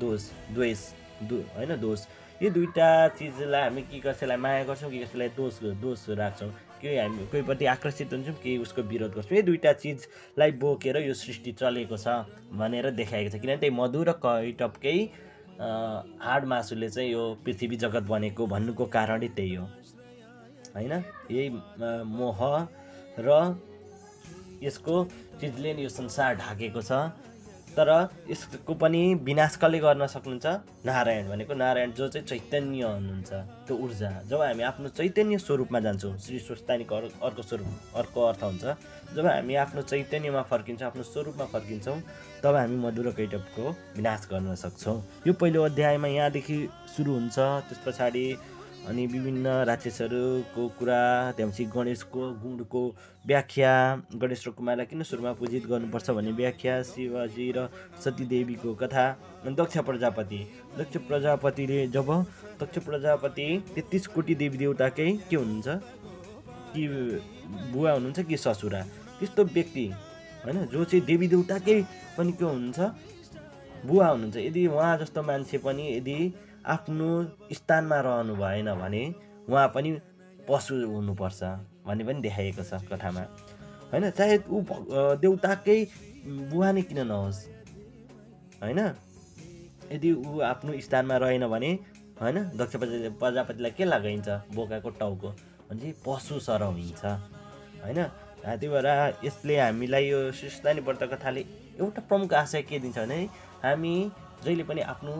दोष 0.00 0.22
द्वेष 0.50 0.80
दु 1.22 1.36
होइन 1.54 1.80
दोष। 1.80 2.00
यो 2.40 2.48
दुईवटा 2.50 2.88
चिजलाई 3.20 3.62
हामी 3.62 3.82
कि 3.84 3.98
कसैलाई 4.00 4.36
माया 4.40 4.64
गर्छौँ 4.64 4.90
कि 4.90 4.98
कसैलाई 4.98 5.28
दोष 5.36 5.58
दोष 5.76 6.08
राख्छौँ 6.16 6.48
केही 6.80 6.96
हामी 6.96 7.26
कोहीप्रति 7.28 7.64
आकर्षित 7.68 8.12
हुन्छौँ 8.12 8.34
केही 8.40 8.56
उसको 8.64 8.82
विरोध 8.82 9.12
गर्छौँ। 9.14 9.36
यो 9.36 9.42
दुईवटा 9.44 9.72
चिजलाई 9.76 10.50
बोकेर 10.56 10.96
यो 11.04 11.14
सृष्टि 11.14 11.52
चलेको 11.52 11.96
छ 12.00 12.24
भनेर 12.56 12.90
देखाएको 12.96 13.28
छ। 13.28 13.40
किनभने 13.44 13.56
त्यही 13.60 13.76
मधु 13.76 14.00
र 14.08 14.12
कैटपकै 14.24 14.96
हाड 15.60 16.44
मासुले 16.48 16.88
चाहिँ 16.88 17.12
यो 17.12 17.22
पृथ्वी 17.44 17.76
जगत 17.76 18.08
बनेको 18.08 18.46
भन्नुको 18.48 18.84
कारणै 18.88 19.28
त्यही 19.36 19.54
हो। 19.54 19.64
होइन? 20.74 20.92
यही 21.28 21.48
मोह 22.08 22.40
र 23.20 23.28
यसको 24.64 25.04
चिजले 25.40 25.76
यो 25.76 25.88
संसार 25.92 26.40
ढाकेको 26.40 26.80
छ। 26.80 27.12
तर 27.76 27.88
यसको 28.30 28.74
पनि 28.74 29.02
विनाश 29.24 29.56
कसले 29.62 29.78
गर्न 29.78 30.06
सक्नुहुन्छ? 30.06 30.46
नारायण 30.86 31.28
भनेको 31.28 31.54
नारायण 31.54 31.92
जो 31.92 32.08
चाहिँ 32.08 32.26
चैतन्य 32.26 32.82
हुनुहुन्छ 32.84 33.30
त्यो 33.66 33.76
ऊर्जा। 33.76 34.10
जब 34.28 34.40
हामी 34.42 34.62
आफ्नो 34.62 34.88
चैतन्य 34.90 35.38
स्वरूपमा 35.38 35.80
जान्छौँ 35.80 36.16
श्री 36.18 36.38
स्वस्तानीको 36.38 36.94
अर्को 37.22 37.42
स्वरूप 37.42 37.96
अर्को 37.96 38.20
अर्थ 38.22 38.42
हुन्छ। 38.42 38.64
जब 39.14 39.26
हामी 39.26 39.54
आफ्नो 39.64 39.82
चैतन्यमा 39.82 40.42
फर्किन्छौँ 40.50 40.88
आफ्नो 40.88 41.02
स्वरूपमा 41.02 41.46
फर्किन्छौँ 41.54 41.98
तब 42.42 42.54
हामी 42.56 42.76
मधुर 42.84 43.10
कैटपको 43.16 43.64
विनाश 43.96 44.28
गर्न 44.30 44.54
सक्छौँ। 44.54 44.98
यो 45.26 45.32
पहिलो 45.32 45.62
अध्यायमा 45.64 46.08
यहाँदेखि 46.08 46.58
सुरु 46.96 47.12
हुन्छ 47.12 47.38
त्यस 47.38 47.80
पछाडि 47.86 48.26
अनि 48.88 49.06
विभिन्न 49.06 49.46
राक्षसहरूको 49.68 50.62
कुरा 50.78 51.00
त्यसपछि 51.36 51.64
गणेशको 51.74 52.22
गुणको 52.42 52.82
व्याख्या 53.26 53.72
गणेश 54.16 54.46
र 54.46 54.50
कुमारलाई 54.50 54.86
किन 54.86 55.02
सुरुमा 55.02 55.32
पूजित 55.36 55.66
गर्नुपर्छ 55.66 56.10
भन्ने 56.10 56.32
व्याख्या 56.32 56.82
शिवजी 56.82 57.46
र 57.56 57.68
सतीदेवीको 58.00 58.74
कथा 58.74 59.06
अनि 59.44 59.54
दक्ष 59.54 59.78
प्रजापति। 59.78 60.40
दक्ष 60.78 60.96
प्रजापतिले 61.08 61.86
जब 61.86 62.08
दक्ष 62.60 62.78
प्रजापति 62.78 63.46
तेत्तिस 63.74 64.06
कोटी 64.06 64.34
देवी 64.34 64.58
देवताकै 64.58 65.10
के 65.28 65.36
हुनुहुन्छ? 65.36 65.68
कि 66.72 66.82
बुवा 67.72 67.92
हुनुहुन्छ 67.92 68.20
कि 68.20 68.36
ससुरा? 68.36 68.82
त्यस्तो 69.20 69.44
व्यक्ति 69.44 69.86
होइन 70.44 70.66
जो 70.66 70.84
चाहिँ 70.84 71.04
देवी 71.04 71.28
देवताकै 71.28 71.82
पनि 72.18 72.32
के 72.32 72.44
हुनुहुन्छ? 72.44 72.80
बुवा 73.86 74.06
हुनुहुन्छ। 74.08 74.36
यदि 74.36 74.66
उहाँ 74.66 74.96
जस्तो 74.98 75.22
मान्छे 75.22 75.58
पनि 75.58 75.84
यदि 75.96 76.18
आफ्नो 76.66 77.08
स्थानमा 77.52 77.98
रहनु 78.06 78.34
भएन 78.36 78.68
भने 78.74 79.02
उहाँ 79.48 79.68
पनि 79.74 79.90
पशु 80.48 80.74
हुनुपर्छ 80.86 81.42
भन्ने 81.86 82.04
पनि 82.04 82.20
देखाइएको 82.20 82.62
छ 82.62 82.82
कथामा। 82.90 83.22
होइन 83.92 84.10
चाहे 84.10 84.36
ऊ 84.48 84.62
देउताकै 85.22 85.78
बुवा 86.50 86.72
नै 86.72 86.82
किन 86.82 87.00
नहोस्? 87.06 87.38
होइन? 88.62 88.80
यदि 89.92 90.10
ऊ 90.12 90.40
आफ्नो 90.46 90.80
स्थानमा 90.80 91.16
रहेन 91.16 91.46
भने 91.48 91.70
होइन 92.20 92.38
दक्ष 92.54 92.76
प्रजापतिलाई 93.20 93.70
के 93.76 93.84
लगाइन्छ 93.84 94.28
बोकाको 94.54 94.90
टाउको? 95.00 95.28
भने 95.70 95.80
चाहिँ 95.80 95.94
पशु 96.06 96.38
सरह 96.40 96.66
हुन्छ 96.76 97.04
होइन 97.84 98.00
त्यही 98.40 98.68
भएर 98.68 98.88
यसले 99.24 99.56
हामीलाई 99.60 100.04
यो 100.08 100.18
सुस्तानी 100.32 100.80
व्रत 100.80 101.02
कथाले 101.12 101.40
एउटा 101.80 102.00
प्रमुख 102.08 102.34
आशय 102.34 102.62
के 102.62 102.78
दिन्छ 102.78 102.98
भने 102.98 103.18
हामी 103.64 103.94
जहिले 104.44 104.64
पनि 104.64 104.80
आफ्नो 104.92 105.14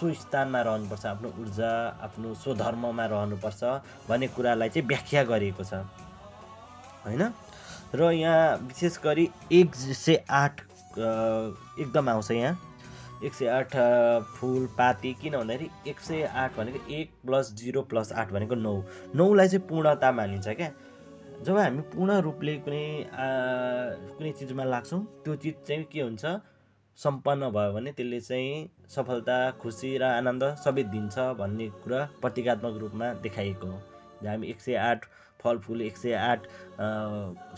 स्थानमा 0.00 0.60
रहनुपर्छ 0.62 1.06
आफ्नो 1.06 1.28
ऊर्जा 1.40 1.70
आफ्नो 2.02 2.34
स्वधर्ममा 2.34 3.04
रहनुपर्छ 3.06 3.62
भन्ने 4.08 4.26
कुरालाई 4.28 4.68
चाहिँ 4.68 4.86
व्याख्या 4.88 5.22
गरिएको 5.24 5.64
छ। 5.64 5.74
होइन? 7.04 7.22
र 7.94 8.10
यहाँ 8.12 8.56
विशेष 8.66 8.98
गरी 9.04 9.28
एक 9.52 9.74
सय 9.74 10.24
आठ 10.30 10.60
एकदम 11.78 12.08
आउँछ 12.08 12.30
यहाँ। 12.30 12.58
एक 13.24 13.34
सय 13.34 13.46
आठ 13.48 13.76
फुल 14.36 14.66
पाती 14.78 15.12
किन 15.14 15.36
भन्दाखेरि 15.36 15.90
एक 15.90 16.00
सय 16.00 16.22
आठ 16.24 16.56
भनेको 16.56 16.78
एक 16.90 17.10
प्लस 17.26 17.52
जिरो 17.54 17.82
प्लस 17.82 18.12
आठ 18.12 18.32
भनेको 18.32 18.54
नौ। 18.54 18.74
नौलाई 19.14 19.48
चाहिँ 19.48 19.66
पूर्णता 19.68 20.12
मानिन्छ 20.12 20.48
क्या। 20.48 20.70
जब 21.42 21.58
हामी 21.58 21.80
पूर्ण 21.92 22.20
रूपले 22.22 22.56
कुनै 22.64 22.84
कुनै 23.10 24.32
चिजमा 24.32 24.64
लाग्छौँ 24.64 25.00
त्यो 25.24 25.36
चिज 25.36 25.54
चाहिँ 25.68 25.84
के 25.84 26.00
हुन्छ? 26.00 26.24
सम्पन्न 26.98 27.48
भयो 27.50 27.72
भने 27.72 27.92
त्यसले 27.92 28.20
चाहिँ 28.20 28.68
सफलता 28.88 29.36
खुसी 29.60 29.96
र 29.98 30.02
आनन्द 30.18 30.44
सबै 30.64 30.82
दिन्छ 30.92 31.18
भन्ने 31.38 31.68
कुरा 31.84 32.00
प्रतीकात्मक 32.20 32.76
रूपमा 32.80 33.12
देखाइएको 33.22 33.66
हो। 33.66 33.78
हामी 34.26 34.46
एक 34.50 34.60
सय 34.60 34.74
आठ 34.76 35.06
फलफुल 35.42 35.82
एक 35.82 35.96
सय 35.96 36.12
आठ 36.14 36.46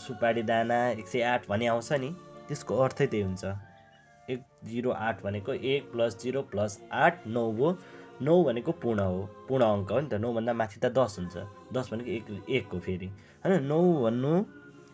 सुपारी 0.00 0.42
दाना 0.42 0.78
एक 0.90 1.08
सय 1.08 1.22
आठ 1.32 1.48
भन्ने 1.48 1.66
आउँछ 1.66 1.92
नि 2.00 2.10
त्यसको 2.48 2.78
अर्थै 2.84 3.06
त्यही 3.06 3.22
हुन्छ। 3.22 3.44
एक 4.30 4.40
जिरो 4.64 4.90
आठ 4.90 5.22
भनेको 5.22 5.52
एक 5.52 5.90
प्लस 5.92 6.18
जिरो 6.22 6.42
प्लस 6.54 6.80
आठ 6.92 7.26
नौ 7.26 7.44
हो। 7.58 7.76
नौ 8.22 8.42
भनेको 8.44 8.72
पूर्ण 8.80 9.00
हो। 9.00 9.22
पूर्ण 9.48 9.64
अङ्क 9.64 9.92
हो 9.92 10.00
नि 10.00 10.08
त। 10.08 10.14
नौभन्दा 10.24 10.52
माथि 10.54 10.78
त 10.80 10.86
दस 10.94 11.18
हुन्छ। 11.18 11.36
दस 11.74 11.92
भनेको 11.92 12.10
एक 12.10 12.48
एक 12.48 12.66
हो 12.72 12.78
फेरि। 12.80 13.08
होइन 13.44 13.64
नौ 13.66 13.80
भन्नु 14.02 14.32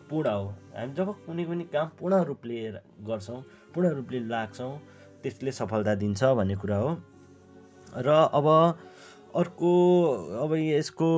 पूर्ण 0.09 0.29
हो। 0.29 0.47
हामी 0.75 0.93
जब 0.93 1.15
कुनै 1.25 1.45
पनि 1.45 1.63
काम 1.71 1.87
पूर्ण 1.99 2.23
रूपले 2.27 2.57
गर्छौँ 3.07 3.41
पूर्ण 3.73 3.87
रूपले 3.95 4.19
लाग्छौँ 4.27 4.73
त्यसले 5.23 5.51
सफलता 5.51 5.93
दिन्छ 5.95 6.23
भन्ने 6.37 6.55
कुरा 6.55 6.77
हो। 6.77 6.89
र 7.97 8.07
अब 8.33 8.47
अर्को 9.35 9.71
अब 10.43 10.51
यसको 10.55 11.09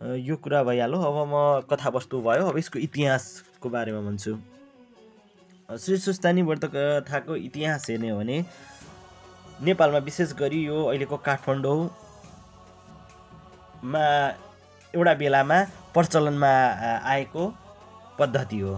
यो 0.00 0.36
कुरा 0.36 0.62
भइहाल्यो। 0.64 0.98
अब 1.00 1.16
म 1.28 1.34
कथावस्तु 1.70 2.16
भयो 2.22 2.44
अब 2.48 2.56
यसको 2.58 2.78
इतिहासको 2.78 3.68
बारेमा 3.70 4.00
भन्छु। 4.00 4.32
श्री 5.70 5.96
सुस्तानी 5.98 6.42
व्रत 6.42 6.64
कथाको 6.74 7.36
इतिहास 7.36 7.90
हेर्ने 7.90 8.08
हो 8.10 8.18
भने 8.18 8.36
नेपालमा 9.62 9.98
विशेष 10.02 10.32
गरी 10.34 10.60
यो 10.66 10.84
अहिलेको 10.84 11.16
काठमाडौँमा 11.26 11.94
एउटा 14.94 15.14
बेलामा 15.14 15.58
प्रचलनमा 15.94 16.52
आएको 17.06 17.42
पद्धति 18.18 18.58
हो। 18.60 18.74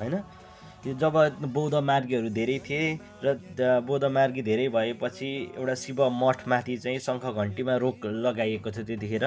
होइन? 0.00 0.14
यो 0.86 0.92
जब 0.98 1.16
बौद्ध 1.54 1.78
मार्गीहरू 1.88 2.28
धेरै 2.36 2.58
थिए 2.60 2.86
र 3.24 3.34
बौद्ध 3.86 4.04
मार्गी 4.14 4.42
धेरै 4.42 4.68
भएपछि 4.76 5.28
एउटा 5.56 5.74
शिव 5.82 6.00
मठमाथि 6.12 6.76
चाहिँ 6.76 6.98
शङ्ख 7.04 7.24
घन्टीमा 7.32 7.76
रोक 7.84 8.06
लगाइएको 8.24 8.70
थियो 8.70 8.84
त्यतिखेर 8.86 9.24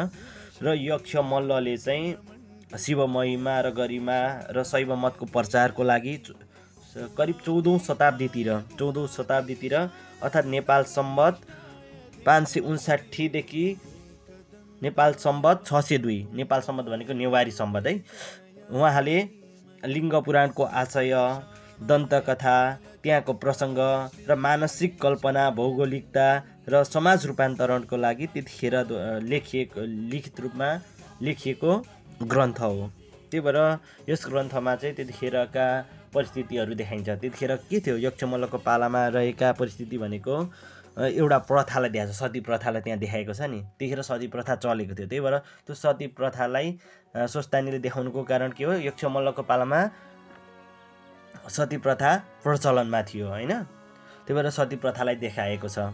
र 0.63 0.73
यक्ष 0.77 1.15
मल्लले 1.25 1.75
चाहिँ 1.77 2.79
शिव 2.79 3.05
महिमा 3.07 3.53
र 3.61 3.71
गरिमा 3.77 4.17
र 4.51 4.63
शैव 4.65 4.91
मतको 5.03 5.25
प्रचारको 5.31 5.83
लागि 5.83 6.15
करिब 7.17 7.37
चौधौँ 7.45 7.77
शताब्दीतिर 7.87 8.49
चौधौँ 8.79 9.07
शताब्दीतिर 9.15 9.75
अर्थात् 9.75 10.47
नेपाल 10.47 10.83
सम्बत 10.89 11.39
पाँच 12.25 12.47
सय 12.47 12.59
उन्साठीदेखि 12.67 13.65
नेपाल 14.81 15.13
सम्बत 15.23 15.63
छ 15.65 15.81
सय 15.87 15.97
दुई 16.03 16.19
नेपाल 16.35 16.61
सम्बत 16.61 16.85
भनेको 16.91 17.13
नेवारी 17.13 17.51
सम्बत 17.53 17.87
है। 17.87 17.95
उहाँले 18.71 19.17
लिङ्ग 19.85 20.13
पुराणको 20.25 20.63
आशय 20.81 21.13
दन्तकथा 21.87 22.55
त्यहाँको 23.03 23.33
प्रसङ्ग 23.43 23.79
र 24.29 24.35
मानसिक 24.35 24.91
कल्पना 25.01 25.43
भौगोलिकता 25.57 26.27
र 26.69 26.83
समाज 26.83 27.25
रूपान्तरणको 27.29 27.95
लागि 27.97 28.27
त्यतिखेर 28.33 28.75
लेखिएको 29.31 29.81
लिखित 30.11 30.39
रूपमा 30.43 30.69
लेखिएको 31.21 31.71
ग्रन्थ 32.31 32.59
हो। 32.61 32.89
त्यही 33.29 33.41
भएर 33.45 33.59
यस 34.09 34.25
ग्रन्थमा 34.29 34.75
चाहिँ 34.75 34.95
त्यतिखेरका 34.95 35.65
परिस्थितिहरू 36.13 36.73
देखाइन्छ। 36.79 37.09
त्यतिखेर 37.09 37.55
के 37.69 37.79
थियो? 37.85 37.95
यक्षमल्लको 38.07 38.57
पालामा 38.67 39.01
रहेका 39.15 39.51
परिस्थिति 39.59 39.97
भनेको 39.97 40.35
एउटा 40.95 41.37
प्रथालाई 41.43 41.89
देखाएको 41.89 42.13
छ। 42.13 42.15
सती 42.15 42.39
प्रथालाई 42.39 42.81
त्यहाँ 42.81 42.99
देखाएको 42.99 43.33
छ 43.33 43.41
नि। 43.51 43.59
त्यतिखेर 43.75 44.01
सती 44.01 44.27
प्रथा 44.31 44.55
चलेको 44.55 44.95
थियो। 44.95 45.07
त्यही 45.07 45.21
भएर 45.21 45.37
त्यो 45.67 45.75
सती 45.75 46.07
प्रथालाई 46.15 46.67
स्वस्तानीले 47.15 47.79
देखाउनुको 47.79 48.23
कारण 48.23 48.51
के 48.55 48.63
हो? 48.63 48.73
यक्षमल्लको 48.87 49.43
पालामा 49.43 49.79
सती 51.51 51.77
प्रथा 51.77 52.11
प्रचलनमा 52.43 53.01
थियो 53.11 53.27
होइन? 53.27 53.51
त्यही 54.23 54.33
भएर 54.33 54.49
सती 54.49 54.75
प्रथालाई 54.79 55.15
देखाएको 55.19 55.67
छ। 55.67 55.91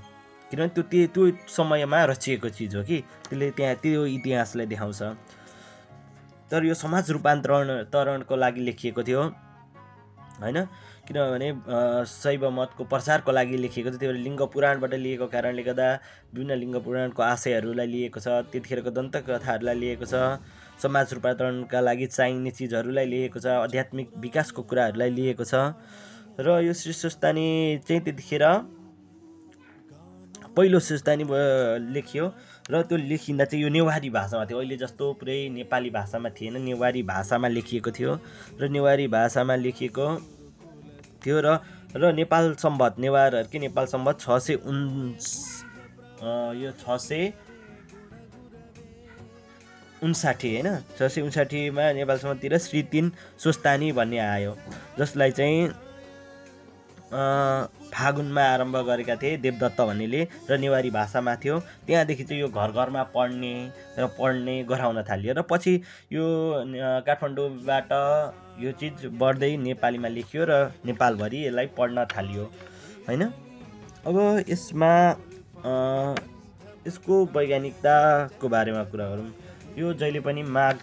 किनभने 0.52 0.70
त्यो 0.70 1.08
त्यो 1.10 1.24
समयमा 1.50 2.00
रचिएको 2.06 2.50
चिज 2.50 2.76
हो 2.76 2.84
कि। 2.84 2.98
त्यसले 3.30 3.52
त्यहाँ 3.58 3.76
त्यो 3.82 4.06
इतिहासलाई 4.06 4.66
देखाउँछ। 4.70 5.02
तर 6.52 6.66
यो 6.66 6.74
समाज 6.76 7.12
रूपान्तरण 7.12 7.90
तरणको 7.90 8.36
लागि 8.36 8.62
लेखिएको 8.62 9.02
थियो 9.04 9.22
होइन? 10.44 10.58
किनभने 11.12 11.50
शैव 12.08 12.50
मतको 12.56 12.84
प्रचारको 12.88 13.32
लागि 13.32 13.58
लेखिएको 13.68 13.90
थियो 13.92 14.00
त्यो 14.00 14.12
लिङ्ग 14.16 14.42
पुराणबाट 14.48 14.94
लिएको 14.96 15.28
कारणले 15.28 15.64
गर्दा 15.64 15.88
विभिन्न 16.32 16.56
लिङ्ग 16.56 16.76
पुराणको 16.88 17.22
आशयहरूलाई 17.22 17.88
लिएको 17.88 18.20
छ। 18.20 18.28
त्यतिखेरको 18.48 18.92
दन्तकथाहरूलाई 18.96 19.76
लिएको 19.76 20.06
छ। 20.08 20.40
समाज 20.80 21.14
रूपान्तरणका 21.14 21.80
लागि 21.84 22.08
चाहिने 22.16 22.52
चिजहरूलाई 22.56 23.06
लिएको 23.06 23.40
छ। 23.44 23.46
आध्यात्मिक 23.68 24.08
विकासको 24.24 24.62
कुराहरूलाई 24.64 25.10
लिएको 25.12 25.44
छ। 25.44 25.76
र 26.40 26.64
यो 26.64 26.74
श्री 26.74 26.94
सुस्तानी 26.96 27.84
चाहिँ 27.84 28.02
त्यतिखेर 28.08 28.46
पहिलो 30.56 30.80
सुस्तानी 30.80 31.24
लेखियो। 31.92 32.26
र 32.72 32.82
त्यो 32.88 32.98
लेखिँदा 32.98 33.46
चाहिँ 33.52 33.64
यो 33.64 33.70
नेवारी 33.70 34.10
भाषामा 34.10 34.46
थियो। 34.48 34.58
अहिले 34.58 34.78
जस्तो 34.80 35.06
पुरै 35.20 35.38
नेपाली 35.60 35.90
भाषामा 35.92 36.30
थिएन। 36.40 36.56
नेवारी 36.64 37.04
भाषामा 37.04 37.48
लेखिएको 37.48 37.92
थियो। 37.92 38.12
र 38.60 38.70
नेवारी 38.72 39.08
भाषामा 39.12 39.56
लेखिएको 39.56 40.08
थियो 41.26 41.38
र 41.46 41.60
र 41.96 42.12
नेपाल 42.14 42.54
सम्बत 42.56 43.00
नेवारहरूकै 43.00 43.60
नेपाल 43.60 43.86
सम्बत 43.94 44.16
छ 44.20 44.38
सय 44.40 44.56
उन्स 44.64 45.26
यो 46.62 46.72
छ 46.82 46.98
सय 46.98 47.32
उन्साठी 50.02 50.50
होइन? 50.52 50.68
छ 50.98 51.00
सय 51.14 51.22
उन्साठीमा 51.22 51.92
नेपाल 51.94 52.18
श्री 52.58 52.82
तिन 52.92 53.12
स्वस्तानी 53.38 53.92
भन्ने 53.94 54.20
आयो। 54.20 54.56
जसलाई 55.00 55.32
चाहिँ 55.32 55.70
फागुनमा 57.12 58.44
आरम्भ 58.44 58.76
गरेका 58.88 59.16
थिए 59.22 59.38
देवदत्त 59.44 59.80
भन्नेले 59.82 60.22
र 60.50 60.58
नेवारी 60.58 60.90
भाषामा 60.90 61.36
थियो। 61.44 61.60
त्यहाँदेखि 61.86 62.24
चाहिँ 62.24 62.42
यो 62.42 62.48
घर 62.50 62.72
घरमा 62.72 63.04
पढ्ने 63.14 63.54
र 64.00 64.08
पढ्ने 64.18 64.56
गराउन 64.64 65.04
थालियो। 65.04 65.34
र 65.36 65.42
पछि 65.44 65.74
यो 66.16 66.26
काठमाडौँबाट 67.06 67.92
यो 68.62 68.72
चिज 68.80 69.06
बढ्दै 69.22 69.52
नेपालीमा 69.58 70.10
लेखियो 70.10 70.46
र 70.50 70.54
नेपालभरि 70.86 71.40
यसलाई 71.46 71.68
पढ्न 71.78 72.06
थालियो 72.14 72.44
होइन? 73.08 73.24
अब 74.08 74.16
यसमा 74.50 74.92
यसको 76.88 77.16
वैज्ञानिकताको 77.36 78.50
बारेमा 78.50 78.84
कुरा 78.92 79.06
गरौँ। 79.10 79.30
यो 79.78 79.94
जहिले 79.94 80.20
पनि 80.22 80.44
माघ 80.56 80.76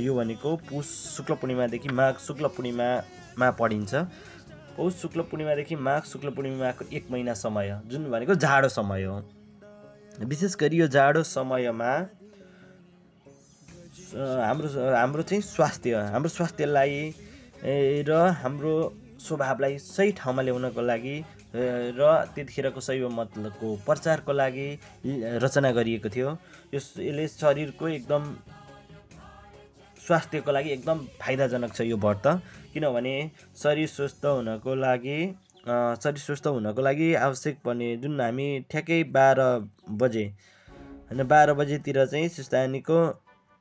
यो 0.00 0.14
भनेको 0.14 0.56
पुष 0.68 0.86
शुक्ल 1.16 1.34
पूर्णिमादेखि 1.40 1.88
माघ 1.92 2.14
शुक्ल 2.26 2.46
पूर्णिमामा 2.56 3.50
पढिन्छ। 3.60 3.94
पौष 4.76 4.92
शुक्ल 5.02 5.20
पूर्णिमादेखि 5.30 5.76
माघ 5.78 6.02
शुक्ल 6.04 6.30
पूर्णिमाको 6.30 6.84
एक 6.92 7.10
महिना 7.10 7.34
समय 7.36 7.80
जुन 7.86 8.10
भनेको 8.10 8.34
जाडो 8.36 8.68
समय 8.68 9.04
हो। 9.04 9.16
विशेष 10.20 10.56
गरी 10.60 10.76
यो 10.76 10.86
जाडो 10.88 11.22
समयमा 11.24 11.92
हाम्रो 14.16 14.68
हाम्रो 14.94 15.22
चाहिँ 15.22 15.42
स्वास्थ्य 15.42 15.94
हाम्रो 16.12 16.28
स्वास्थ्यलाई 16.30 16.92
र 17.62 18.12
हाम्रो 18.42 18.74
स्वभावलाई 19.20 19.78
सही 19.78 20.12
ठाउँमा 20.12 20.42
ल्याउनको 20.42 20.82
लागि 20.82 21.16
र 21.96 22.02
त्यतिखेरको 22.34 22.80
शैव 22.80 23.08
मतको 23.08 23.68
प्रचारको 23.86 24.32
लागि 24.32 24.68
रचना 25.42 25.70
गरिएको 25.72 26.08
थियो। 26.08 26.28
यो 26.74 26.78
यसले 26.78 27.26
शरीरको 27.28 27.88
एकदम 27.88 28.22
स्वास्थ्यको 30.06 30.52
लागि 30.52 30.70
एकदम 30.70 30.98
फाइदाजनक 31.20 31.72
छ 31.74 31.80
यो 31.82 31.96
व्रत। 31.96 32.26
किनभने 32.74 33.14
शरीर 33.56 33.88
स्वस्थ 33.88 34.24
हुनको 34.26 34.74
लागि 34.76 35.18
शरीर 35.66 36.18
स्वस्थ 36.20 36.46
हुनको 36.46 36.82
लागि 36.82 37.08
आवश्यक 37.26 37.56
पर्ने 37.64 37.96
जुन 37.98 38.20
हामी 38.20 38.48
ठ्याक्कै 38.70 39.02
बाह्र 39.16 39.40
बजे 39.98 40.24
होइन 41.08 41.22
बाह्र 41.26 41.54
बजेतिर 41.54 42.04
चाहिँ 42.06 42.28
सुस्तानीको 42.28 42.98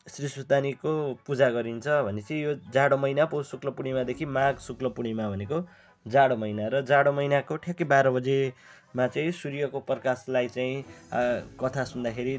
श्री 0.07 0.27
सुस्तानीको 0.27 0.91
पूजा 1.27 1.49
गरिन्छ 1.49 1.87
भने 2.05 2.21
यो 2.39 2.53
जाडो 2.73 2.97
महिना 2.97 3.25
पौष 3.25 3.49
शुक्ल 3.51 3.69
पूर्णिमादेखि 3.77 4.25
माघ 4.25 4.57
शुक्ल 4.61 4.89
पूर्णिमा 4.93 5.29
भनेको 5.29 5.61
जाडो 6.05 6.35
महिना 6.37 6.67
र 6.73 6.81
जाडो 6.85 7.11
महिनाको 7.11 7.55
ठ्याक्कै 7.65 7.85
बाह्र 7.89 8.09
बजेमा 8.13 9.07
चाहिँ 9.07 9.31
सूर्यको 9.33 9.79
प्रकाशलाई 9.89 10.47
चाहिँ 10.47 10.83
कथा 11.57 11.83
सुन्दाखेरि 11.91 12.37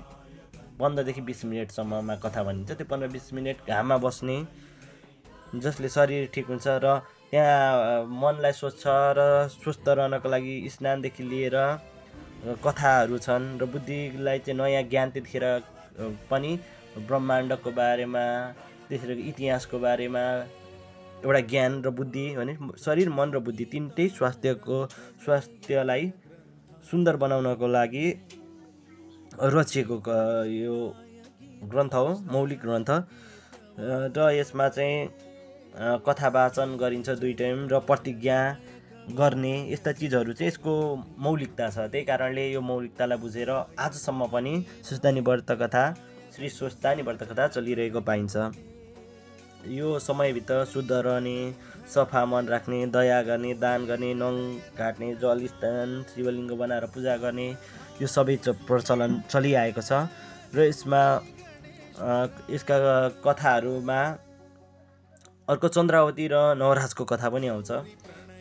पन्ध्रदेखि 0.78 1.20
बिस 1.26 1.44
मिनटसम्ममा 1.44 2.14
कथा 2.22 2.42
भनिन्छ। 2.46 2.70
त्यो 2.70 2.86
पन्ध्र 2.86 3.08
बिस 3.10 3.32
मिनट 3.34 3.66
घाममा 3.66 3.96
बस्ने 4.06 4.38
जसले 5.58 5.88
शरीर 5.90 6.30
ठिक 6.34 6.46
हुन्छ 6.46 6.66
र 6.86 6.94
त्यहाँ 7.34 8.06
मनलाई 8.06 8.52
स्वच्छ 8.62 8.84
र 9.18 9.26
स्वस्थ 9.58 9.88
रहनको 9.98 10.28
लागि 10.30 10.56
स्नानदेखि 10.70 11.22
लिएर 11.34 11.58
कथाहरू 12.62 13.18
छन् 13.26 13.58
र 13.58 13.66
बुद्धिलाई 13.74 14.38
चाहिँ 14.46 14.58
नयाँ 14.62 14.82
ज्ञान 14.86 15.10
त्यतिखेर 15.18 15.44
पनि 16.30 16.58
ब्रह्माण्डको 16.98 17.70
बारेमा 17.78 18.24
त्यसरी 18.88 19.22
इतिहासको 19.30 19.78
बारेमा 19.78 20.24
एउटा 21.24 21.40
ज्ञान 21.50 21.72
र 21.84 21.90
बुद्धि 21.98 22.24
भने 22.36 22.54
शरीर 22.84 23.08
मन 23.10 23.28
र 23.34 23.38
बुद्धि 23.46 23.64
तिनटै 23.72 24.08
स्वास्थ्यको 24.16 24.78
स्वास्थ्यलाई 25.24 26.12
सुन्दर 26.90 27.16
बनाउनको 27.22 27.66
लागि 27.68 28.06
रचिएको 29.54 29.96
यो 30.48 30.76
ग्रन्थ 31.72 31.94
हो 31.94 32.08
मौलिक 32.32 32.60
ग्रन्थ। 32.60 32.90
र 34.16 34.18
यसमा 34.32 34.68
चाहिँ 34.68 35.08
कथा 36.06 36.28
वाचन 36.36 36.76
गरिन्छ 36.80 37.08
दुई 37.20 37.32
टाइम 37.40 37.68
र 37.68 37.78
प्रतिज्ञा 37.84 38.38
गर्ने 39.18 39.54
यस्ता 39.72 39.92
चिजहरू 39.92 40.32
चाहिँ 40.32 40.48
यसको 40.48 40.72
मौलिकता 41.24 41.68
छ। 41.70 41.76
त्यही 41.92 42.04
कारणले 42.04 42.44
यो 42.52 42.60
मौलिकतालाई 42.60 43.18
बुझेर 43.18 43.50
आजसम्म 43.50 44.26
पनि 44.32 44.54
सुस्तानी 44.88 45.20
व्रत 45.20 45.50
कथा 45.62 45.84
श्री 46.36 46.48
स्वस्थानी 46.50 47.02
व्रत 47.02 47.22
कथा 47.22 47.46
चलिरहेको 47.48 48.00
पाइन्छ। 48.06 48.36
यो 49.72 49.98
समयभित्र 49.98 50.64
शुद्ध 50.72 50.92
रहने 50.92 51.36
सफा 51.88 52.24
मन 52.26 52.46
राख्ने 52.48 52.80
दया 52.92 53.22
गर्ने 53.22 53.52
दान 53.62 53.86
गर्ने 53.86 54.12
नङ 54.14 54.36
काट्ने 54.76 55.08
जल 55.22 55.46
स्थान 55.46 55.94
शिवलिङ्ग 56.12 56.52
बनाएर 56.60 56.84
पूजा 56.92 57.16
गर्ने 57.24 57.48
यो 58.02 58.06
सबै 58.06 58.36
प्रचलन 58.68 59.20
चलिआएको 59.30 59.80
छ 59.80 60.04
र 60.52 60.66
यसमा 60.68 61.00
यसका 62.52 62.76
कथाहरूमा 63.24 64.00
अर्को 65.48 65.68
चन्द्रावती 65.78 66.28
र 66.28 66.42
नवराजको 66.60 67.04
कथा 67.14 67.28
पनि 67.32 67.48
आउँछ। 67.48 67.70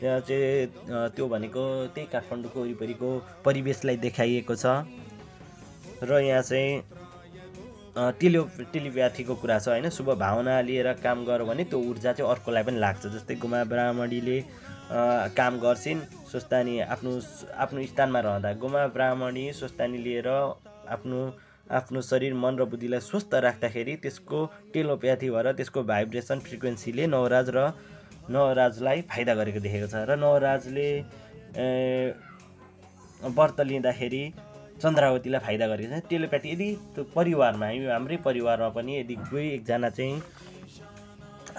त्यहाँ 0.04 0.20
चाहिँ 0.28 0.68
त्यो 1.16 1.28
भनेको 1.32 1.64
त्यही 1.96 2.08
काठमाडौँको 2.12 2.60
वरिपरिको 2.60 3.10
परिवेशलाई 3.46 3.98
देखाइएको 4.04 4.56
छ। 4.56 4.84
र 6.04 6.20
यहाँ 6.28 6.44
चाहिँ 6.44 6.84
टेलियो 7.96 8.44
टेलिप्याथीको 8.74 9.36
कुरा 9.40 9.58
छ 9.60 9.68
होइन? 9.68 9.90
शुभ 9.90 10.10
भावना 10.20 10.60
लिएर 10.68 10.92
काम 11.00 11.24
गर 11.26 11.44
भने 11.48 11.64
त्यो 11.72 11.80
ऊर्जा 11.80 12.12
चाहिँ 12.14 12.32
अर्कोलाई 12.32 12.64
पनि 12.64 12.80
लाग्छ। 12.80 13.08
जस्तै 13.08 13.36
गुमा 13.40 13.64
ब्राह्मणीले 13.72 14.40
काम 15.32 15.60
गर्छिन् 15.60 16.02
स्वस्थानी 16.32 16.80
आफ्नो 16.92 17.12
आफ्नो 17.56 17.86
स्थानमा 17.88 18.20
रहँदा। 18.20 18.52
गोमा 18.60 18.82
ब्राह्मणी 18.92 19.46
स्वस्थानी 19.56 19.98
लिएर 20.04 20.28
आफ्नो 20.28 21.20
आफ्नो 21.72 22.02
शरीर 22.02 22.34
मन 22.36 22.60
र 22.60 22.66
बुद्धिलाई 22.70 23.00
स्वस्थ 23.02 23.34
राख्दाखेरि 23.48 23.96
त्यसको 24.04 24.40
टेलोप्याथी 24.74 25.30
भएर 25.32 25.52
त्यसको 25.56 25.84
भाइब्रेसन 25.84 26.40
फ्रिक्वेन्सीले 26.46 27.08
नवराज 27.08 27.50
र 27.56 27.60
नवराजलाई 28.30 29.02
फाइदा 29.10 29.34
गरेको 29.40 29.60
देखेको 29.64 29.88
छ। 29.88 29.96
र 30.04 30.20
नवराजले 30.20 30.90
व्रत 33.24 33.62
लिँदाखेरि 33.62 34.24
चन्द्रावतीलाई 34.82 35.42
फाइदा 35.46 35.66
गरेको 35.68 36.00
छ 36.00 36.04
टेलोप्याथी 36.10 36.50
यदि 36.52 36.70
त्यो 36.96 37.04
परिवारमा 37.16 37.68
हाम्रै 37.94 38.18
परिवारमा 38.28 38.70
पनि 38.78 39.00
यदि 39.00 39.16
कोही 39.30 39.48
एकजना 39.56 39.90
चाहिँ 39.98 40.22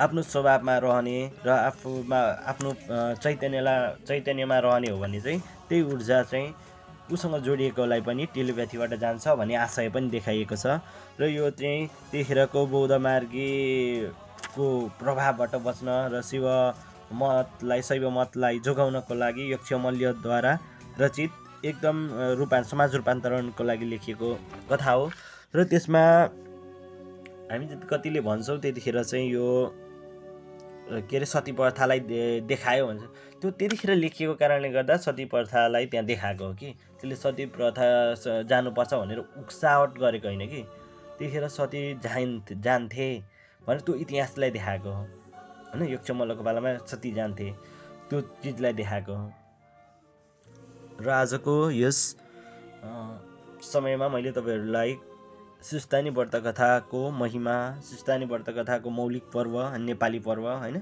आफ्नो 0.05 0.23
स्वभावमा 0.23 0.75
रहने 0.85 1.19
र 1.47 1.49
आफूमा 1.49 2.21
आफ्नो 2.53 2.71
चैतन्यलाई 3.23 4.05
चैतन्यमा 4.09 4.59
रहने 4.67 4.91
हो 4.91 4.99
भने 5.01 5.21
चाहिँ 5.21 5.41
त्यही 5.69 5.83
ऊर्जा 5.93 6.23
चाहिँ 6.33 6.55
उसँग 7.13 7.37
जोडिएकोलाई 7.47 8.01
पनि 8.09 8.27
टेलिप्याथीबाट 8.35 8.93
जान्छ 9.01 9.29
भन्ने 9.41 9.55
आशय 9.57 9.89
पनि 9.95 10.11
देखाइएको 10.11 10.57
छ। 10.57 10.83
र 11.21 11.31
यो 11.33 11.51
चाहिँ 11.57 11.87
त्यतिखेरको 12.11 12.67
बौद्ध 12.67 12.93
मार्गीको 13.07 14.67
प्रभावबाट 15.01 15.55
बच्न 15.65 15.89
र 16.13 16.23
शिव 16.29 16.47
मतलाई 17.15 17.83
शैव 17.89 18.05
मतलाई 18.11 18.59
जोगाउनको 18.67 19.15
लागि 19.15 19.53
यक्षमल्यद्वारा 19.53 20.53
रचित 21.01 21.31
एकदम 21.69 21.97
रूपा 22.39 22.63
समाज 22.63 22.95
रूपान्तरणको 22.97 23.65
लागि 23.65 23.87
लेखिएको 23.87 24.29
कथा 24.71 24.91
हो। 24.91 25.11
र 25.55 25.65
त्यसमा 25.65 26.03
हामी 27.51 27.67
कतिले 27.91 28.21
भन्छौँ 28.21 28.59
त्यतिखेर 28.61 29.03
चाहिँ 29.03 29.31
यो 29.31 29.47
के 30.87 31.17
अरे 31.17 31.27
सती 31.27 31.53
प्रथालाई 31.53 32.01
देखायो 32.47 32.87
भन्छ। 32.87 33.03
त्यो 33.43 33.51
त्यतिखेर 33.51 33.91
लेखिएको 33.95 34.35
कारणले 34.35 34.69
गर्दा 34.71 34.97
सती 34.97 35.25
प्रथालाई 35.27 35.87
त्यहाँ 35.87 36.07
देखाएको 36.07 36.45
हो 36.45 36.55
कि। 36.55 36.71
त्यसले 36.99 37.17
सती 37.17 37.47
प्रथा 37.55 37.87
जानुपर्छ 38.43 38.95
भनेर 38.95 39.19
उक्सावट 39.19 39.99
गरेको 39.99 40.29
होइन 40.29 40.47
कि। 40.47 40.63
त्यतिखेर 41.19 41.49
सती 41.49 41.83
जान 42.05 42.43
जान्थे 42.63 43.09
भनेर 43.63 43.81
त्यो 43.81 43.95
इतिहासलाई 43.95 44.51
देखाएको 44.51 44.91
हो। 44.91 45.03
होइन 45.73 45.93
यक्ष 45.93 46.11
मल्लको 46.11 46.43
पालामा 46.43 46.77
सती 46.87 47.11
जान्थे 47.13 47.51
त्यो 48.11 48.21
चिजलाई 48.43 48.73
देखाएको 48.73 49.13
हो। 49.13 49.27
र 51.01 51.11
आजको 51.11 51.55
यस 51.71 51.99
समयमा 53.63 54.09
मैले 54.09 54.31
तपाईँहरूलाई 54.33 54.97
सुस्तानी 55.63 56.11
व्रत 56.11 56.35
कथाको 56.47 57.01
महिमा 57.11 57.57
सुस्तानी 57.85 58.25
व्रत 58.25 58.49
कथाको 58.59 58.91
मौलिक 58.91 59.25
पर्व 59.35 59.55
नेपाली 59.77 60.19
पर्व 60.19 60.49
होइन? 60.49 60.77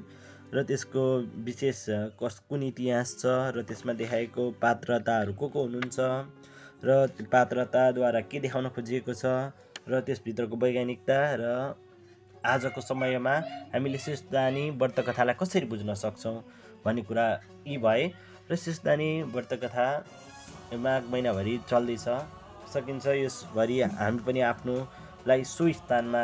र 0.55 0.63
त्यसको 0.63 1.05
विशेष 1.45 1.85
कस 2.21 2.39
कुन 2.49 2.63
इतिहास 2.63 3.17
छ 3.21 3.27
र 3.57 3.63
त्यसमा 3.63 3.93
देखाएको 3.93 4.51
पात्रताहरू 4.63 5.33
को 5.35 5.49
को 5.49 5.63
हुनुहुन्छ 5.63 5.99
र 6.85 7.27
पात्रताद्वारा 7.33 8.21
के 8.31 8.41
देखाउन 8.41 8.69
खोजिएको 8.77 9.15
छ 9.15 9.25
र 9.89 10.01
त्यसभित्रको 10.01 10.57
वैज्ञानिकता 10.57 11.19
र 11.41 11.43
आजको 12.47 12.81
समयमा 12.81 13.35
हामीले 13.75 13.99
सिस्तानी 13.99 14.65
व्रत 14.79 15.01
कथालाई 15.09 15.35
कसरी 15.41 15.67
बुझ्न 15.67 15.95
सक्छौँ 15.97 16.37
भन्ने 16.85 17.03
कुरा 17.03 17.27
यी 17.67 17.77
भए। 17.81 18.05
र 18.51 18.57
सिस्तानी 18.57 19.11
व्रत 19.35 19.53
कथा 19.63 19.87
माघ 20.77 21.03
महिनाभरि 21.13 21.59
चल्दैछ। 21.71 22.09
सकिन्छ 22.73 23.07
यसभरि 23.07 23.81
हामी 23.81 24.19
पनि 24.27 24.41
आफ्नोलाई 24.53 25.45
सो 25.45 25.73
स्थानमा 25.73 26.23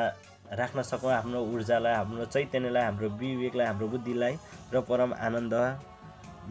राख्न 0.58 0.82
सकौँ 0.82 1.12
आफ्नो 1.12 1.40
ऊर्जालाई 1.54 1.94
हाम्रो 1.94 2.24
चैतन्यलाई 2.34 2.84
हाम्रो 2.84 3.08
विवेकलाई 3.20 3.66
हाम्रो 3.66 3.88
बुद्धिलाई 3.88 4.34
र 4.74 4.80
परम 4.88 5.14
आनन्द 5.26 5.54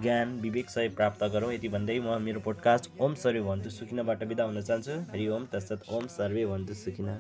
ज्ञान 0.02 0.40
विवेक 0.42 0.70
सही 0.70 0.90
प्राप्त 0.98 1.24
गरौँ। 1.34 1.52
यति 1.54 1.70
भन्दै 1.70 2.00
म 2.00 2.18
मेरो 2.22 2.40
पोडकास्ट 2.42 3.02
ओम 3.02 3.14
सर्वे 3.24 3.42
भन्छु 3.42 3.70
सुकिनाबाट 3.70 4.24
बिदा 4.32 4.44
हुन 4.44 4.62
चाहन्छु। 4.62 4.96
हरि 5.12 5.28
ओम 5.36 5.46
तत्सत 5.54 5.90
ओम 5.92 6.08
सर्वे 6.16 6.46
भन्छु 6.46 6.74
सुकिना। 6.84 7.16